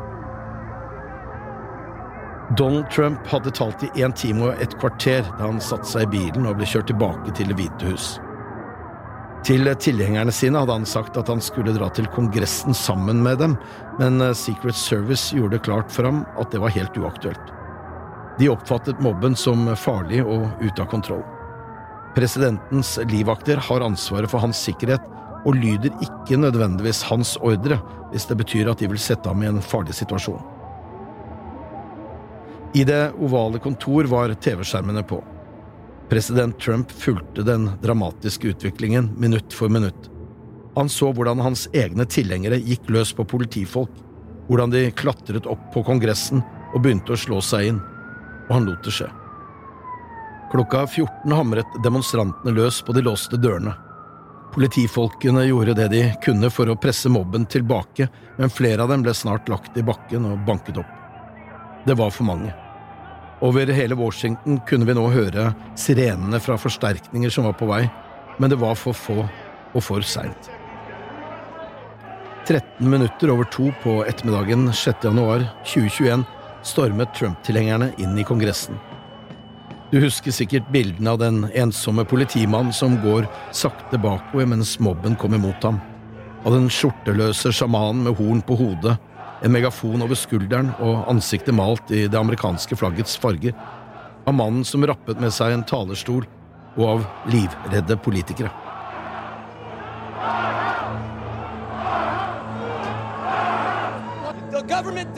Donald 2.59 2.87
Trump 2.91 3.27
hadde 3.27 3.51
talt 3.51 3.83
i 3.83 3.91
én 4.03 4.15
time 4.15 4.51
og 4.51 4.63
et 4.63 4.75
kvarter 4.79 5.27
da 5.39 5.49
han 5.49 5.59
satte 5.63 5.89
seg 5.91 6.07
i 6.07 6.13
bilen 6.15 6.47
og 6.47 6.61
ble 6.61 6.69
kjørt 6.71 6.91
tilbake 6.93 7.35
til 7.35 7.51
Det 7.51 7.59
hvite 7.59 7.91
hus. 7.91 8.15
Til 9.47 9.69
tilhengerne 9.79 10.33
sine 10.35 10.59
hadde 10.59 10.75
han 10.75 10.87
sagt 10.89 11.19
at 11.19 11.29
han 11.31 11.43
skulle 11.43 11.75
dra 11.75 11.87
til 11.95 12.09
Kongressen 12.15 12.75
sammen 12.75 13.21
med 13.23 13.39
dem, 13.39 13.55
men 14.01 14.19
eh, 14.23 14.35
Secret 14.35 14.75
Service 14.75 15.35
gjorde 15.35 15.55
det 15.55 15.67
klart 15.67 15.93
for 15.93 16.09
ham 16.09 16.25
at 16.39 16.51
det 16.51 16.63
var 16.63 16.75
helt 16.75 16.99
uaktuelt. 16.99 17.56
De 18.39 18.49
oppfattet 18.53 19.01
mobben 19.01 19.37
som 19.37 19.69
farlig 19.77 20.21
og 20.25 20.49
ute 20.61 20.83
av 20.83 20.89
kontroll. 20.93 21.25
Presidentens 22.17 22.97
livvakter 23.11 23.61
har 23.61 23.85
ansvaret 23.85 24.31
for 24.31 24.45
hans 24.45 24.61
sikkerhet 24.65 25.05
og 25.47 25.57
lyder 25.57 25.93
ikke 26.05 26.39
nødvendigvis 26.41 27.05
hans 27.11 27.37
ordre 27.45 27.79
hvis 28.11 28.27
det 28.29 28.37
betyr 28.41 28.71
at 28.73 28.81
de 28.81 28.89
vil 28.91 29.01
sette 29.01 29.29
ham 29.29 29.43
i 29.45 29.49
en 29.49 29.63
farlig 29.65 29.97
situasjon. 29.97 30.43
I 32.77 32.85
det 32.85 33.15
ovale 33.25 33.61
kontor 33.63 34.09
var 34.11 34.35
TV-skjermene 34.35 35.05
på. 35.09 35.23
President 36.11 36.59
Trump 36.61 36.93
fulgte 36.93 37.45
den 37.47 37.71
dramatiske 37.83 38.53
utviklingen 38.53 39.11
minutt 39.17 39.55
for 39.57 39.73
minutt. 39.73 40.11
Han 40.77 40.91
så 40.93 41.09
hvordan 41.13 41.41
hans 41.41 41.67
egne 41.73 42.05
tilhengere 42.05 42.61
gikk 42.61 42.91
løs 42.93 43.15
på 43.17 43.25
politifolk, 43.25 43.93
hvordan 44.47 44.75
de 44.75 44.91
klatret 44.93 45.49
opp 45.49 45.63
på 45.73 45.83
Kongressen 45.87 46.45
og 46.75 46.83
begynte 46.85 47.17
å 47.17 47.21
slå 47.21 47.41
seg 47.43 47.73
inn, 47.73 47.81
og 48.49 48.53
han 48.55 48.69
lot 48.69 48.85
det 48.85 48.95
skje. 48.95 49.09
Klokka 50.53 50.85
14 50.87 51.33
hamret 51.35 51.79
demonstrantene 51.85 52.55
løs 52.55 52.79
på 52.87 52.95
de 52.95 53.03
låste 53.03 53.39
dørene. 53.41 53.75
Politifolkene 54.55 55.43
gjorde 55.45 55.75
det 55.77 55.89
de 55.93 56.03
kunne 56.25 56.49
for 56.55 56.71
å 56.71 56.79
presse 56.81 57.11
mobben 57.13 57.45
tilbake, 57.51 58.07
men 58.39 58.53
flere 58.53 58.85
av 58.85 58.93
dem 58.93 59.03
ble 59.05 59.15
snart 59.15 59.51
lagt 59.53 59.77
i 59.77 59.85
bakken 59.85 60.29
og 60.31 60.47
banket 60.47 60.79
opp. 60.81 60.93
Det 61.87 61.97
var 61.99 62.15
for 62.15 62.29
mange. 62.31 62.55
Over 63.45 63.69
hele 63.75 63.99
Washington 63.99 64.61
kunne 64.69 64.87
vi 64.89 64.95
nå 64.97 65.05
høre 65.13 65.51
sirenene 65.77 66.41
fra 66.41 66.57
forsterkninger 66.57 67.33
som 67.33 67.45
var 67.45 67.59
på 67.59 67.69
vei, 67.69 67.83
men 68.39 68.53
det 68.53 68.61
var 68.63 68.79
for 68.81 68.97
få 68.97 69.19
og 69.75 69.83
for 69.85 70.07
seint. 70.07 70.49
13 72.47 72.87
minutter 72.87 73.31
over 73.35 73.45
to 73.51 73.73
på 73.83 73.99
ettermiddagen 74.07 74.71
6. 74.73 75.05
januar 75.05 75.49
2021 75.67 76.23
stormet 76.67 77.15
Trump-tilhengerne 77.15 77.93
inn 78.03 78.19
i 78.19 78.27
Kongressen. 78.27 78.79
Du 79.93 80.01
husker 80.03 80.35
sikkert 80.35 80.67
bildene 80.75 81.13
av 81.15 81.21
den 81.23 81.45
ensomme 81.55 82.03
politimannen 82.09 82.75
som 82.75 82.99
går 83.05 83.29
sakte 83.55 84.01
bakover 84.03 84.49
mens 84.51 84.77
mobben 84.83 85.15
kommer 85.17 85.39
mot 85.39 85.63
ham, 85.63 85.79
av 86.45 86.57
den 86.57 86.67
skjorteløse 86.71 87.55
sjamanen 87.55 88.03
med 88.07 88.19
horn 88.19 88.43
på 88.43 88.59
hodet 88.59 88.97
en 89.45 89.53
megafon 89.53 90.03
over 90.03 90.19
skulderen 90.19 90.73
og 90.83 91.07
ansiktet 91.11 91.55
malt 91.55 91.91
i 91.93 92.07
det 92.09 92.19
amerikanske 92.19 92.79
flaggets 92.79 93.17
farger, 93.21 93.55
av 94.27 94.35
mannen 94.35 94.65
som 94.67 94.85
rappet 94.87 95.21
med 95.23 95.35
seg 95.35 95.55
en 95.55 95.67
talerstol, 95.67 96.25
og 96.77 96.87
av 96.89 97.05
livredde 97.33 97.97
politikere. 98.05 98.51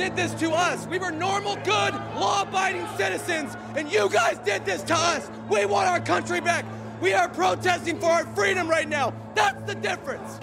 Did 0.09 0.17
this 0.17 0.35
to 0.41 0.51
us. 0.53 0.87
We 0.87 0.99
were 0.99 1.11
normal, 1.11 1.55
good, 1.65 1.93
law 2.17 2.43
abiding 2.43 2.87
citizens, 2.97 3.57
and 3.77 3.93
you 3.93 4.09
guys 4.09 4.39
did 4.45 4.65
this 4.65 4.83
to 4.85 4.95
us. 4.95 5.31
We 5.51 5.67
want 5.67 5.89
our 5.89 6.01
country 6.01 6.41
back. 6.41 6.65
We 7.03 7.15
are 7.15 7.29
protesting 7.29 8.01
for 8.01 8.11
our 8.11 8.25
freedom 8.35 8.69
right 8.69 8.89
now. 8.89 9.13
That's 9.35 9.63
the 9.67 9.75
difference. 9.75 10.41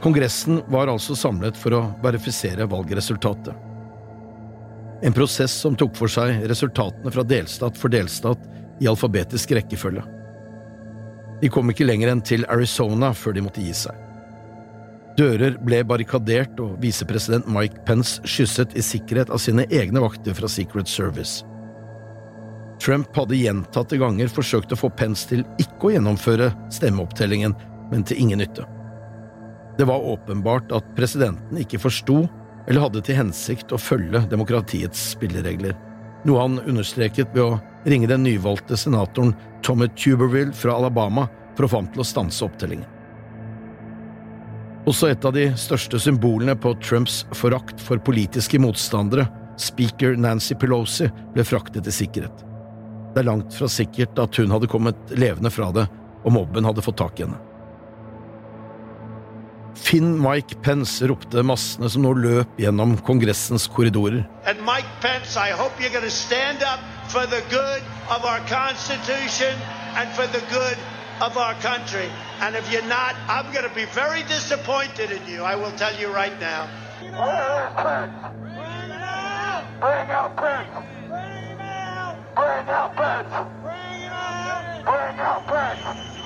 Kongressen 0.00 0.62
var 0.66 0.86
altså 0.86 1.16
samlet 1.16 1.56
for 1.56 1.74
å 1.74 1.80
verifisere 2.02 2.66
valgresultatet. 2.66 3.54
En 5.02 5.14
prosess 5.14 5.52
som 5.52 5.76
tok 5.78 5.94
for 5.96 6.10
seg 6.10 6.42
resultatene 6.50 7.10
fra 7.14 7.22
delstat 7.22 7.78
for 7.78 7.90
delstat 7.90 8.42
i 8.82 8.90
alfabetisk 8.90 9.54
rekkefølge. 9.54 10.02
De 11.40 11.50
kom 11.50 11.70
ikke 11.70 11.86
lenger 11.86 12.10
enn 12.10 12.22
til 12.26 12.46
Arizona 12.50 13.12
før 13.14 13.38
de 13.38 13.46
måtte 13.46 13.62
gi 13.62 13.74
seg. 13.86 14.07
Dører 15.18 15.56
ble 15.66 15.80
barrikadert, 15.82 16.60
og 16.62 16.76
visepresident 16.82 17.48
Mike 17.50 17.82
Pence 17.88 18.22
skysset 18.28 18.76
i 18.78 18.82
sikkerhet 18.84 19.32
av 19.34 19.40
sine 19.42 19.64
egne 19.66 20.02
vakter 20.04 20.36
fra 20.38 20.50
Secret 20.50 20.86
Service. 20.90 21.42
Trump 22.78 23.10
hadde 23.18 23.40
gjentatte 23.40 23.98
ganger 23.98 24.30
forsøkt 24.30 24.72
å 24.72 24.78
få 24.78 24.92
Pence 24.94 25.26
til 25.26 25.42
ikke 25.58 25.88
å 25.88 25.94
gjennomføre 25.96 26.52
stemmeopptellingen, 26.74 27.56
men 27.90 28.04
til 28.06 28.20
ingen 28.22 28.38
nytte. 28.38 28.66
Det 29.78 29.86
var 29.88 30.06
åpenbart 30.06 30.70
at 30.74 30.86
presidenten 30.94 31.58
ikke 31.58 31.80
forsto 31.82 32.20
eller 32.68 32.84
hadde 32.84 33.02
til 33.02 33.18
hensikt 33.18 33.72
å 33.74 33.80
følge 33.80 34.22
demokratiets 34.30 35.00
spilleregler, 35.16 35.74
noe 36.28 36.44
han 36.44 36.60
understreket 36.60 37.32
ved 37.34 37.42
å 37.42 37.88
ringe 37.88 38.10
den 38.10 38.22
nyvalgte 38.26 38.78
senatoren 38.78 39.34
Tommy 39.66 39.88
Tuberville 39.98 40.54
fra 40.54 40.76
Alabama 40.78 41.26
for 41.56 41.66
å 41.66 41.72
få 41.72 41.82
ham 41.82 41.90
til 41.94 42.04
å 42.04 42.06
stanse 42.06 42.44
opptellingen. 42.46 42.97
Også 44.88 45.10
et 45.10 45.24
av 45.28 45.34
de 45.36 45.50
største 45.60 45.98
symbolene 46.00 46.54
på 46.56 46.72
Trumps 46.80 47.20
forakt 47.36 47.82
for 47.84 48.00
politiske 48.00 48.60
motstandere 48.62 49.26
speaker 49.60 50.16
Nancy 50.16 50.54
Pelosi 50.56 51.10
ble 51.34 51.44
fraktet 51.44 51.90
i 51.90 51.92
sikkerhet. 51.92 52.44
Det 53.12 53.20
er 53.20 53.28
langt 53.28 53.52
fra 53.52 53.68
sikkert 53.68 54.16
at 54.22 54.38
hun 54.40 54.54
hadde 54.54 54.70
kommet 54.70 55.12
levende 55.12 55.52
fra 55.52 55.68
det 55.74 55.84
og 56.24 56.32
mobben 56.32 56.64
hadde 56.64 56.84
fått 56.84 57.00
tak 57.02 57.20
i 57.20 57.26
henne. 57.26 57.40
Finn 59.78 60.16
Mike 60.18 60.56
Pence, 60.64 61.04
ropte 61.06 61.44
massene 61.46 61.90
som 61.92 62.02
nå 62.02 62.14
løp 62.18 62.56
gjennom 62.58 62.96
Kongressens 63.06 63.68
korridorer. 63.70 64.24
Mike 64.64 64.94
Pence, 65.04 65.36
I 65.36 65.52
hope 65.52 65.78
you're 65.80 65.92
going 65.92 66.04
to 66.04 66.10
stand 66.10 66.64
up 66.64 66.80
for 67.12 67.26
the 67.26 67.42
good 67.50 67.82
of 68.08 68.24
our 68.24 68.40
Constitution 68.48 69.54
and 69.96 70.08
for 70.16 70.26
the 70.32 70.42
good 70.50 70.78
of 71.20 71.36
our 71.36 71.54
country. 71.62 72.08
And 72.40 72.54
if 72.54 72.70
you're 72.72 72.86
not, 72.86 73.14
I'm 73.28 73.52
going 73.52 73.68
to 73.68 73.74
be 73.74 73.84
very 73.84 74.22
disappointed 74.22 75.10
in 75.10 75.26
you. 75.26 75.42
I 75.42 75.56
will 75.56 75.72
tell 75.72 75.94
you 75.98 76.08
right 76.08 76.38
now. 76.40 76.68
Bring 77.00 77.14
out 80.10 80.36
Pence! 80.36 80.86
Bring 81.08 81.60
out! 81.60 82.16
Bring 82.34 82.68
out 82.68 82.96
Pence! 82.96 83.34
Bring 84.84 85.18
out! 85.20 85.46
Pence! 85.46 86.18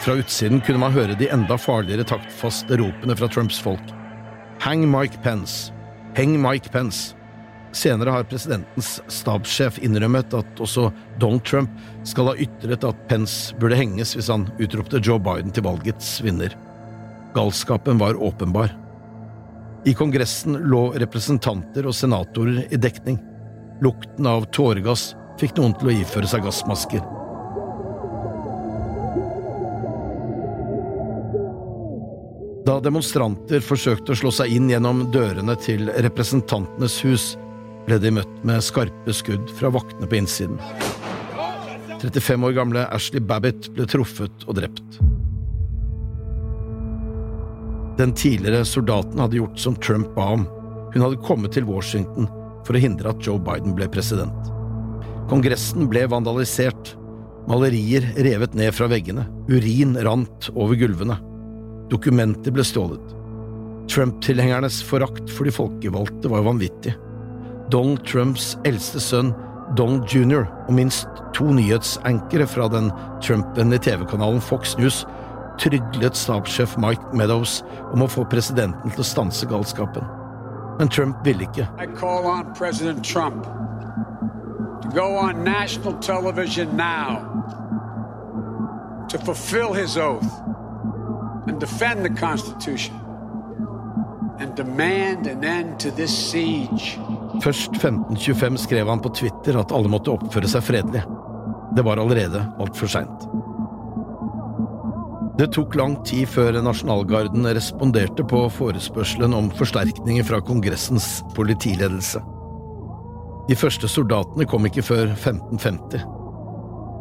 Fra 0.00 0.14
utsiden 0.14 0.60
kunne 0.60 0.78
man 0.78 0.92
høre 0.92 1.14
de 1.18 1.26
enda 1.34 1.58
farligere 1.58 2.04
taktfaste 2.06 2.78
ropene 2.80 3.16
fra 3.16 3.28
Trumps 3.28 3.60
folk. 3.60 3.92
Hang 4.60 4.86
Mike 4.88 5.18
Pence! 5.22 5.72
Heng 6.16 6.38
Mike 6.42 6.70
Pence! 6.72 7.17
Senere 7.76 8.14
har 8.14 8.26
presidentens 8.28 8.96
stabssjef 9.12 9.78
innrømmet 9.84 10.34
at 10.38 10.62
også 10.62 10.88
Donald 11.20 11.44
Trump 11.44 11.72
skal 12.08 12.30
ha 12.30 12.36
ytret 12.40 12.86
at 12.88 13.02
Pence 13.10 13.56
burde 13.60 13.76
henges 13.78 14.14
hvis 14.16 14.30
han 14.32 14.48
utropte 14.56 15.02
Joe 15.04 15.20
Biden 15.22 15.52
til 15.54 15.66
valgets 15.68 16.16
vinner. 16.24 16.56
Galskapen 17.36 18.00
var 18.00 18.16
åpenbar. 18.16 18.72
I 19.86 19.94
Kongressen 19.94 20.56
lå 20.68 20.88
representanter 20.98 21.86
og 21.86 21.94
senatorer 21.94 22.64
i 22.72 22.80
dekning. 22.80 23.20
Lukten 23.84 24.26
av 24.26 24.48
tåregass 24.54 25.12
fikk 25.38 25.54
noen 25.58 25.76
til 25.78 25.92
å 25.92 25.96
iføre 26.00 26.28
seg 26.28 26.42
gassmasker. 26.48 27.04
Da 32.68 32.74
demonstranter 32.84 33.62
forsøkte 33.64 34.12
å 34.12 34.18
slå 34.18 34.32
seg 34.34 34.50
inn 34.52 34.66
gjennom 34.68 35.06
dørene 35.14 35.54
til 35.62 35.86
Representantenes 36.04 36.98
hus, 37.06 37.30
ble 37.88 37.96
de 38.02 38.12
møtt 38.18 38.40
med 38.46 38.60
skarpe 38.64 39.14
skudd 39.16 39.48
fra 39.56 39.70
vaktene 39.72 40.08
på 40.08 40.20
innsiden. 40.20 40.58
35 41.98 42.44
år 42.46 42.54
gamle 42.58 42.84
Ashley 42.94 43.22
Babbitt 43.24 43.70
ble 43.74 43.86
truffet 43.88 44.44
og 44.46 44.58
drept. 44.60 44.98
Den 47.98 48.12
tidligere 48.14 48.66
soldaten 48.68 49.18
hadde 49.18 49.40
gjort 49.40 49.58
som 49.58 49.78
Trump 49.82 50.12
ba 50.14 50.28
om. 50.36 50.44
Hun 50.92 51.02
hadde 51.02 51.22
kommet 51.24 51.56
til 51.56 51.66
Washington 51.66 52.28
for 52.66 52.76
å 52.76 52.82
hindre 52.82 53.10
at 53.10 53.24
Joe 53.24 53.40
Biden 53.42 53.74
ble 53.74 53.88
president. 53.90 54.52
Kongressen 55.32 55.88
ble 55.90 56.04
vandalisert. 56.12 56.94
Malerier 57.48 58.04
revet 58.20 58.54
ned 58.58 58.76
fra 58.76 58.86
veggene. 58.92 59.24
Urin 59.48 59.96
rant 60.04 60.50
over 60.54 60.78
gulvene. 60.78 61.16
Dokumenter 61.90 62.54
ble 62.54 62.62
stjålet. 62.68 63.16
Trump-tilhengernes 63.88 64.82
forakt 64.84 65.32
for 65.32 65.48
de 65.48 65.54
folkevalgte 65.56 66.30
var 66.30 66.44
vanvittig. 66.46 66.92
Donald 67.72 68.04
Trumps 68.06 68.58
eldste 68.64 69.00
sønn, 69.00 69.34
Donald 69.76 70.08
jr., 70.14 70.46
og 70.68 70.74
minst 70.74 71.08
to 71.36 71.44
nyhetsankere 71.52 72.46
fra 72.46 72.68
den 72.72 72.90
Trump-vennlige 73.22 73.90
TV-kanalen 73.90 74.40
Fox 74.40 74.78
News 74.78 75.06
tryglet 75.60 76.16
stabssjef 76.16 76.76
Mike 76.78 77.02
Meadows 77.12 77.62
om 77.92 78.02
å 78.02 78.08
få 78.08 78.24
presidenten 78.30 78.94
til 78.94 79.04
å 79.04 79.06
stanse 79.06 79.46
galskapen. 79.50 80.06
Men 80.78 80.88
Trump 80.88 81.20
ville 81.26 81.44
ikke. 81.44 81.66
Jeg 81.78 81.94
kaller 81.98 82.46
på 82.48 82.58
President 82.58 83.04
Trump 83.04 83.44
to 84.82 84.88
go 84.94 85.18
on 85.18 85.44
national 85.44 85.98
television 86.00 86.76
now 86.76 87.20
to 89.08 89.18
fulfill 89.18 89.72
his 89.72 89.96
oath 89.96 90.40
and 91.48 91.60
defend 91.60 92.04
the 92.04 92.14
Constitution 92.14 92.94
and 94.38 94.54
demand 94.54 95.26
an 95.26 95.44
end 95.44 95.80
to 95.80 95.90
this 95.90 96.16
siege. 96.30 96.98
Først 97.42 97.76
1525 97.78 98.58
skrev 98.64 98.88
han 98.90 99.02
på 99.02 99.12
Twitter 99.14 99.58
at 99.60 99.72
alle 99.74 99.90
måtte 99.92 100.14
oppføre 100.14 100.50
seg 100.50 100.64
fredelig. 100.66 101.04
Det 101.76 101.84
var 101.86 102.00
allerede 102.00 102.42
altfor 102.58 102.90
seint. 102.90 103.28
Det 105.38 105.52
tok 105.54 105.76
lang 105.78 105.94
tid 106.02 106.26
før 106.26 106.56
nasjonalgarden 106.66 107.46
responderte 107.54 108.24
på 108.26 108.40
forespørselen 108.50 109.36
om 109.38 109.52
forsterkninger 109.54 110.26
fra 110.26 110.40
Kongressens 110.42 111.20
politiledelse. 111.36 112.24
De 113.48 113.56
første 113.56 113.88
soldatene 113.88 114.48
kom 114.50 114.66
ikke 114.66 114.82
før 114.82 115.06
1550. 115.12 116.02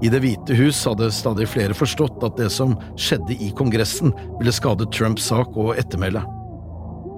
I 0.06 0.12
Det 0.14 0.22
hvite 0.22 0.56
hus 0.60 0.84
hadde 0.86 1.10
stadig 1.10 1.50
flere 1.50 1.74
forstått 1.74 2.22
at 2.28 2.38
det 2.38 2.52
som 2.54 2.78
skjedde 2.94 3.34
i 3.42 3.50
Kongressen, 3.58 4.14
ville 4.38 4.54
skade 4.54 4.86
Trumps 4.94 5.26
sak 5.32 5.58
og 5.58 5.74
ettermæle. 5.74 6.22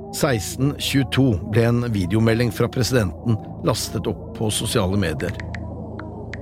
1622 0.09 1.51
ble 1.53 1.63
en 1.69 1.83
videomelding 1.93 2.49
fra 2.51 2.69
presidenten 2.71 3.37
lastet 3.67 4.07
opp 4.09 4.31
på 4.37 4.49
sosiale 4.53 4.97
medier. 4.97 5.35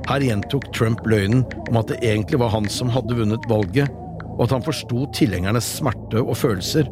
Her 0.07 0.23
gjentok 0.23 0.69
Trump 0.75 1.03
løgnen 1.09 1.43
om 1.67 1.79
at 1.81 1.91
det 1.91 1.99
egentlig 1.99 2.39
var 2.39 2.53
han 2.53 2.69
som 2.71 2.91
hadde 2.93 3.17
vunnet 3.17 3.49
valget, 3.51 3.91
og 4.37 4.45
at 4.45 4.53
han 4.55 4.63
forsto 4.63 5.03
tilhengernes 5.17 5.67
smerte 5.81 6.21
og 6.21 6.37
følelser, 6.39 6.87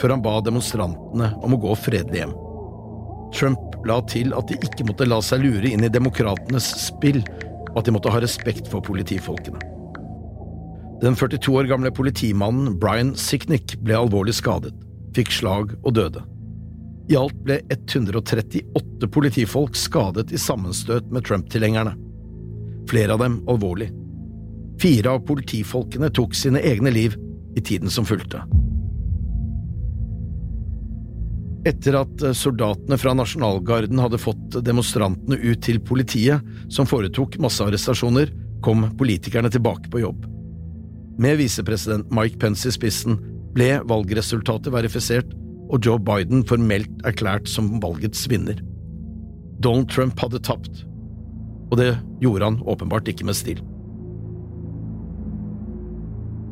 før 0.00 0.14
han 0.16 0.24
ba 0.24 0.36
demonstrantene 0.44 1.30
om 1.40 1.56
å 1.56 1.60
gå 1.62 1.76
fredelig 1.86 2.20
hjem. 2.20 2.36
Trump 3.32 3.80
la 3.88 4.00
til 4.10 4.34
at 4.36 4.50
de 4.50 4.58
ikke 4.60 4.84
måtte 4.90 5.08
la 5.08 5.22
seg 5.24 5.40
lure 5.46 5.72
inn 5.72 5.86
i 5.86 5.92
demokratenes 5.92 6.68
spill, 6.84 7.22
og 7.70 7.80
at 7.80 7.88
de 7.88 7.96
måtte 7.96 8.12
ha 8.12 8.20
respekt 8.20 8.68
for 8.68 8.84
politifolkene. 8.84 9.62
Den 11.00 11.16
42 11.16 11.56
år 11.56 11.70
gamle 11.70 11.94
politimannen 11.96 12.74
Brian 12.76 13.14
Sicknick 13.16 13.78
ble 13.80 13.96
alvorlig 13.96 14.34
skadet, 14.36 14.74
fikk 15.16 15.32
slag 15.34 15.74
og 15.82 15.94
døde. 15.96 16.22
I 17.10 17.16
alt 17.18 17.38
ble 17.42 17.58
138 17.66 19.08
politifolk 19.10 19.74
skadet 19.78 20.30
i 20.30 20.38
sammenstøt 20.38 21.08
med 21.10 21.26
Trump-tilhengerne. 21.26 21.96
Flere 22.90 23.16
av 23.16 23.24
dem 23.24 23.40
alvorlig. 23.50 23.90
Fire 24.80 25.16
av 25.16 25.24
politifolkene 25.26 26.12
tok 26.14 26.36
sine 26.38 26.62
egne 26.64 26.92
liv 26.94 27.16
i 27.58 27.62
tiden 27.62 27.90
som 27.90 28.06
fulgte. 28.06 28.44
Etter 31.68 31.98
at 31.98 32.22
soldatene 32.38 32.96
fra 32.96 33.12
nasjonalgarden 33.18 33.98
hadde 34.00 34.20
fått 34.20 34.56
demonstrantene 34.64 35.36
ut 35.36 35.60
til 35.66 35.80
politiet, 35.84 36.40
som 36.72 36.88
foretok 36.88 37.36
massearrestasjoner, 37.42 38.30
kom 38.64 38.86
politikerne 38.96 39.50
tilbake 39.52 39.90
på 39.92 40.00
jobb. 40.00 40.24
Med 41.20 41.36
visepresident 41.40 42.08
Mike 42.16 42.40
Pence 42.40 42.68
i 42.68 42.72
spissen 42.72 43.18
ble 43.56 43.70
valgresultatet 43.90 44.72
verifisert 44.74 45.34
og 45.70 45.86
Joe 45.86 46.00
Biden 46.02 46.44
formelt 46.46 46.90
erklært 47.06 47.48
som 47.50 47.76
valgets 47.82 48.26
vinner. 48.30 48.58
Donald 49.62 49.90
Trump 49.92 50.18
hadde 50.22 50.42
tapt, 50.42 50.84
og 51.70 51.78
det 51.78 51.92
gjorde 52.22 52.48
han 52.48 52.62
åpenbart 52.66 53.10
ikke 53.12 53.26
med 53.28 53.38
stil. 53.38 53.60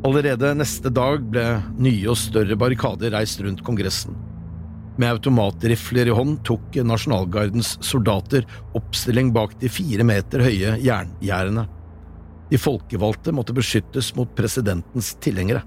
Allerede 0.07 0.53
neste 0.55 0.93
dag 0.95 1.25
ble 1.33 1.45
nye 1.83 2.13
og 2.13 2.19
større 2.21 2.57
barrikader 2.59 3.13
reist 3.17 3.43
rundt 3.43 3.65
Kongressen. 3.67 4.15
Med 4.99 5.15
automatrifler 5.15 6.11
i 6.11 6.15
hånd 6.15 6.39
tok 6.47 6.79
nasjonalgardens 6.87 7.77
soldater 7.87 8.47
oppstilling 8.79 9.33
bak 9.35 9.57
de 9.61 9.71
fire 9.71 10.07
meter 10.07 10.43
høye 10.43 10.77
jerngjerdene. 10.83 11.67
De 12.49 12.59
folkevalgte 12.59 13.35
måtte 13.35 13.55
beskyttes 13.55 14.15
mot 14.17 14.31
presidentens 14.39 15.13
tilhengere. 15.23 15.63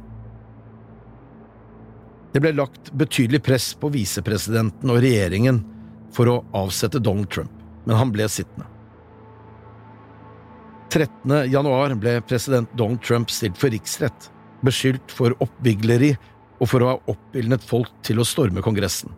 Det 2.31 2.39
ble 2.39 2.53
lagt 2.55 2.91
betydelig 2.95 3.41
press 3.43 3.71
på 3.75 3.91
visepresidenten 3.91 4.91
og 4.91 5.01
regjeringen 5.03 5.61
for 6.15 6.31
å 6.31 6.37
avsette 6.55 7.01
Donald 7.03 7.31
Trump, 7.31 7.51
men 7.85 7.99
han 7.99 8.11
ble 8.13 8.27
sittende. 8.31 8.67
13. 10.91 11.47
januar 11.51 11.95
ble 11.95 12.17
president 12.27 12.71
Donald 12.75 12.99
Trump 13.03 13.31
stilt 13.31 13.59
for 13.59 13.71
riksrett, 13.71 14.27
beskyldt 14.63 15.11
for 15.15 15.35
oppvigleri 15.43 16.11
og 16.61 16.67
for 16.67 16.83
å 16.83 16.89
ha 16.91 16.97
oppildnet 17.11 17.63
folk 17.63 17.91
til 18.05 18.19
å 18.19 18.27
storme 18.27 18.63
Kongressen. 18.63 19.11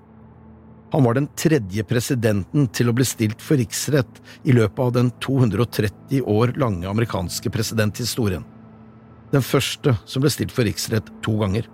Han 0.94 1.06
var 1.08 1.18
den 1.18 1.28
tredje 1.34 1.82
presidenten 1.90 2.68
til 2.70 2.92
å 2.92 2.94
bli 2.94 3.06
stilt 3.10 3.42
for 3.42 3.58
riksrett 3.58 4.20
i 4.46 4.54
løpet 4.54 4.82
av 4.84 4.92
den 4.94 5.10
230 5.26 6.22
år 6.30 6.54
lange 6.62 6.86
amerikanske 6.90 7.50
presidenthistorien. 7.50 8.46
Den 9.34 9.42
første 9.42 9.96
som 10.06 10.22
ble 10.22 10.30
stilt 10.30 10.54
for 10.54 10.70
riksrett 10.70 11.10
to 11.26 11.34
ganger. 11.42 11.66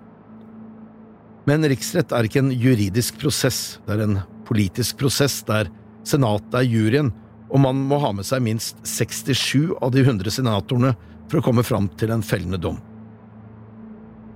Men 1.47 1.65
riksrett 1.69 2.11
er 2.15 2.27
ikke 2.27 2.43
en 2.43 2.51
juridisk 2.51 3.19
prosess, 3.21 3.79
det 3.87 3.95
er 3.95 4.05
en 4.05 4.19
politisk 4.47 4.99
prosess 4.99 5.39
der 5.47 5.69
senatet 6.07 6.59
er 6.59 6.67
juryen, 6.67 7.13
og 7.49 7.63
man 7.63 7.79
må 7.89 7.99
ha 8.03 8.11
med 8.13 8.27
seg 8.27 8.43
minst 8.45 8.77
67 8.85 9.71
av 9.81 9.93
de 9.93 10.03
100 10.03 10.33
senatorene 10.33 10.93
for 11.29 11.39
å 11.39 11.45
komme 11.45 11.65
fram 11.65 11.89
til 11.99 12.13
en 12.13 12.25
fellende 12.25 12.59
dom. 12.61 12.77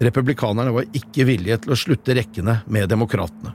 Republikanerne 0.03 0.73
var 0.73 0.89
ikke 0.97 1.27
villige 1.29 1.59
til 1.63 1.73
å 1.73 1.79
slutte 1.79 2.15
rekkene 2.17 2.59
med 2.65 2.89
demokratene. 2.91 3.53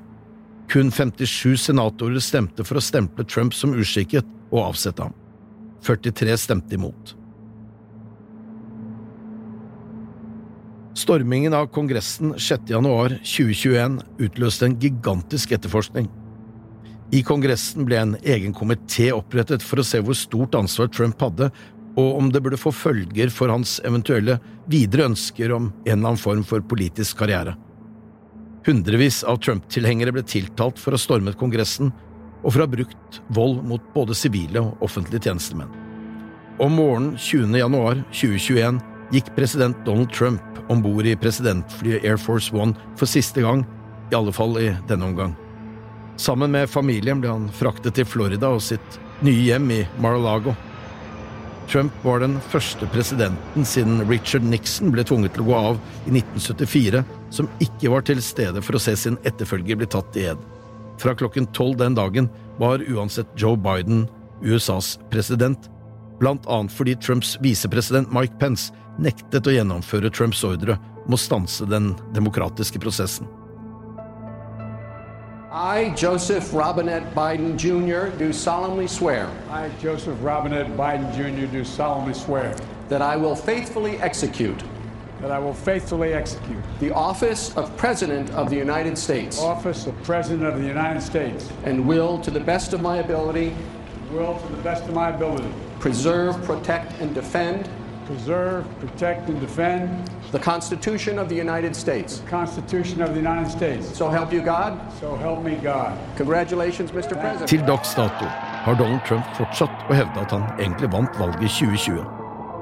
Kun 0.68 0.92
57 0.92 1.56
senatorer 1.68 2.20
stemte 2.22 2.64
for 2.66 2.78
å 2.78 2.84
stemple 2.84 3.24
Trump 3.28 3.56
som 3.56 3.74
uskikket 3.76 4.26
og 4.52 4.66
avsette 4.68 5.06
ham. 5.06 5.14
43 5.84 6.36
stemte 6.40 6.76
imot. 6.76 7.14
Stormingen 10.98 11.54
av 11.54 11.66
Kongressen 11.66 12.32
6. 12.38 12.60
januar 12.66 13.12
2021 13.22 14.00
utløste 14.18 14.66
en 14.66 14.72
gigantisk 14.82 15.52
etterforskning. 15.54 16.08
I 17.14 17.20
Kongressen 17.22 17.86
ble 17.86 18.00
en 18.00 18.16
egen 18.18 18.50
komité 18.56 19.12
opprettet 19.14 19.62
for 19.62 19.78
å 19.78 19.84
se 19.86 20.00
hvor 20.02 20.18
stort 20.18 20.58
ansvar 20.58 20.90
Trump 20.90 21.22
hadde, 21.22 21.52
og 21.94 22.18
om 22.18 22.32
det 22.34 22.42
burde 22.42 22.58
få 22.58 22.72
følger 22.74 23.30
for 23.30 23.54
hans 23.54 23.76
eventuelle 23.86 24.40
videre 24.66 25.06
ønsker 25.12 25.54
om 25.54 25.70
en 25.70 25.86
eller 25.86 26.00
annen 26.00 26.20
form 26.24 26.42
for 26.42 26.66
politisk 26.66 27.22
karriere. 27.22 27.54
Hundrevis 28.66 29.22
av 29.22 29.38
Trump-tilhengere 29.38 30.18
ble 30.18 30.26
tiltalt 30.26 30.82
for 30.82 30.90
å 30.90 30.98
ha 30.98 31.06
stormet 31.06 31.38
Kongressen 31.38 31.94
og 32.42 32.50
for 32.50 32.58
å 32.58 32.66
ha 32.66 32.74
brukt 32.74 33.22
vold 33.38 33.62
mot 33.70 33.94
både 33.94 34.18
sivile 34.18 34.66
og 34.66 34.82
offentlige 34.90 35.30
tjenestemenn. 35.30 35.70
Om 36.58 36.74
morgenen 36.74 37.14
20. 37.22 37.54
januar 37.62 38.02
2021 38.10 38.82
gikk 39.14 39.30
president 39.36 39.76
Donald 39.86 40.12
Trump 40.12 40.42
om 40.68 40.82
bord 40.84 41.06
i 41.06 41.16
presidentflyet 41.16 42.04
Air 42.04 42.20
Force 42.20 42.54
One 42.54 42.76
for 42.96 43.08
siste 43.08 43.42
gang, 43.44 43.64
i 44.12 44.16
alle 44.16 44.32
fall 44.32 44.58
i 44.60 44.70
denne 44.88 45.08
omgang. 45.08 45.36
Sammen 46.18 46.50
med 46.50 46.70
familien 46.70 47.20
ble 47.22 47.30
han 47.30 47.50
fraktet 47.54 47.94
til 47.94 48.08
Florida 48.08 48.50
og 48.50 48.64
sitt 48.64 48.98
nye 49.22 49.44
hjem 49.48 49.70
i 49.70 49.84
Mar-a-Lago. 50.02 50.54
Trump 51.68 51.92
var 52.02 52.22
den 52.22 52.38
første 52.48 52.88
presidenten 52.90 53.66
siden 53.68 54.00
Richard 54.08 54.44
Nixon 54.48 54.92
ble 54.92 55.04
tvunget 55.04 55.36
til 55.36 55.44
å 55.44 55.48
gå 55.50 55.56
av 55.58 55.80
i 56.08 56.14
1974, 56.16 57.02
som 57.30 57.50
ikke 57.62 57.92
var 57.92 58.06
til 58.08 58.22
stede 58.24 58.62
for 58.64 58.78
å 58.78 58.82
se 58.82 58.96
sin 58.96 59.18
etterfølger 59.28 59.78
bli 59.78 59.88
tatt 59.92 60.16
i 60.16 60.30
ed. 60.32 60.40
Fra 60.98 61.14
klokken 61.14 61.46
tolv 61.54 61.76
den 61.78 61.94
dagen 61.98 62.30
var 62.58 62.82
uansett 62.88 63.28
Joe 63.38 63.58
Biden 63.60 64.06
USAs 64.42 64.96
president, 65.12 65.68
blant 66.18 66.48
annet 66.50 66.74
fordi 66.74 66.96
Trumps 66.98 67.36
visepresident 67.44 68.10
Mike 68.14 68.40
Pence 68.40 68.72
nektet 68.98 69.46
å 69.46 69.54
gjennomføre 69.54 70.10
Trumps 70.10 70.44
ordre 70.44 70.78
om 71.06 71.14
å 71.14 71.20
stanse 71.20 71.66
den 71.66 71.94
demokratiske 72.14 72.80
prosessen. 72.82 73.28
I, 75.50 75.94
Joseph 75.96 76.52
Robinette 76.52 77.14
Biden 77.14 77.56
Jr., 77.56 78.10
do 78.18 78.32
solemnly 78.32 78.86
swear 78.86 79.30
I, 79.50 79.70
Joseph 79.80 80.22
Robinette 80.22 80.76
Biden 80.76 81.10
Jr., 81.16 81.46
do 81.50 81.64
solemnly 81.64 82.14
swear 82.14 82.54
that 82.88 83.00
I 83.00 83.16
will 83.16 83.34
faithfully 83.34 83.96
execute 83.98 84.62
that 85.20 85.32
I 85.32 85.38
will 85.40 85.54
faithfully 85.54 86.12
execute 86.12 86.62
the 86.78 86.94
office 86.94 87.56
of 87.56 87.76
President 87.76 88.30
of 88.30 88.50
the 88.50 88.56
United 88.56 88.96
States 88.96 89.40
office 89.40 89.86
of 89.86 90.00
President 90.04 90.46
of 90.46 90.60
the 90.60 90.66
United 90.66 91.00
States 91.00 91.50
and 91.64 91.88
will, 91.88 92.20
to 92.20 92.30
the 92.30 92.40
best 92.40 92.72
of 92.72 92.80
my 92.82 92.98
ability, 92.98 93.56
will 94.12 94.38
to 94.38 94.48
the 94.48 94.62
best 94.62 94.84
of 94.84 94.94
my 94.94 95.08
ability 95.08 95.48
preserve, 95.80 96.40
protect, 96.44 96.92
and 97.00 97.14
defend 97.14 97.68
preserve, 98.08 98.64
protect, 98.80 99.28
and 99.28 99.40
defend 99.40 100.10
the 100.32 100.38
Constitution 100.38 101.18
of 101.18 101.28
the 101.28 101.36
United 101.36 101.76
States. 101.76 102.20
the 102.20 102.30
Constitution 102.30 103.02
of 103.02 103.10
the 103.10 103.20
United 103.20 103.50
States. 103.50 103.96
So 103.98 104.08
help 104.08 104.32
you 104.32 104.42
God. 104.42 104.72
So 105.00 105.16
help 105.16 105.44
me 105.44 105.54
God. 105.62 105.92
Congratulations, 106.16 106.90
Mr. 106.92 107.14
President. 107.20 107.48
Til 107.48 107.66
dags 107.66 107.94
dato 107.94 108.24
har 108.64 108.74
Donald 108.74 109.04
Trump 109.08 109.24
fortsatt 109.36 109.84
å 109.90 109.96
hevde 110.00 110.24
at 110.24 110.32
han 110.32 110.48
egentlig 110.56 110.90
vant 110.92 111.20
valget 111.20 111.44
i 111.44 111.52
2020, 111.52 112.04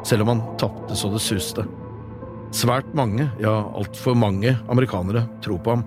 selv 0.05 0.27
om 0.27 0.35
han 0.35 0.45
tapte 0.59 0.99
så 0.99 1.11
det 1.15 1.23
suste. 1.23 1.67
Svært 2.55 2.91
mange, 2.95 3.31
ja 3.43 3.55
altfor 3.79 4.19
mange 4.19 4.57
amerikanere 4.71 5.27
tror 5.45 5.63
på 5.63 5.77
ham, 5.77 5.87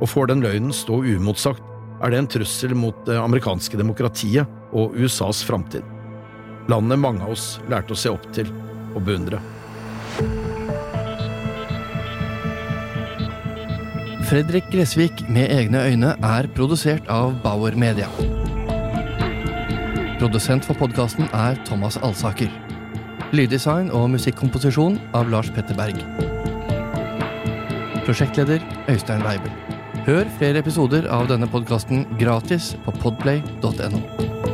og 0.00 0.08
får 0.08 0.32
den 0.32 0.44
løgnen 0.44 0.72
stå 0.72 1.02
uimotsagt, 1.04 1.62
er 2.02 2.12
det 2.12 2.18
en 2.18 2.32
trussel 2.36 2.74
mot 2.76 2.96
det 3.06 3.16
amerikanske 3.20 3.78
demokratiet 3.80 4.48
og 4.74 4.96
USAs 4.98 5.44
framtid. 5.46 5.93
Landet 6.68 6.98
mange 6.98 7.24
av 7.24 7.34
oss 7.34 7.58
lærte 7.68 7.92
å 7.92 7.98
se 7.98 8.12
opp 8.12 8.24
til 8.32 8.48
og 8.94 9.02
beundre. 9.04 9.40
Fredrik 14.24 14.70
Gressvik 14.72 15.20
med 15.28 15.52
egne 15.52 15.82
øyne 15.84 16.14
er 16.24 16.48
produsert 16.56 17.04
av 17.12 17.34
Bauer 17.44 17.76
Media. 17.76 18.08
Produsent 20.18 20.64
for 20.64 20.78
podkasten 20.80 21.28
er 21.36 21.60
Thomas 21.68 21.98
Alsaker. 22.00 22.48
Lyddesign 23.36 23.90
og 23.92 24.08
musikkomposisjon 24.14 24.96
av 25.12 25.28
Lars 25.28 25.52
Petter 25.52 25.76
Berg. 25.76 26.00
Prosjektleder 28.08 28.64
Øystein 28.88 29.24
Weibel. 29.26 29.52
Hør 30.08 30.28
flere 30.38 30.64
episoder 30.64 31.06
av 31.12 31.28
denne 31.28 31.48
podkasten 31.50 32.06
gratis 32.20 32.72
på 32.86 32.96
podplay.no. 33.04 34.53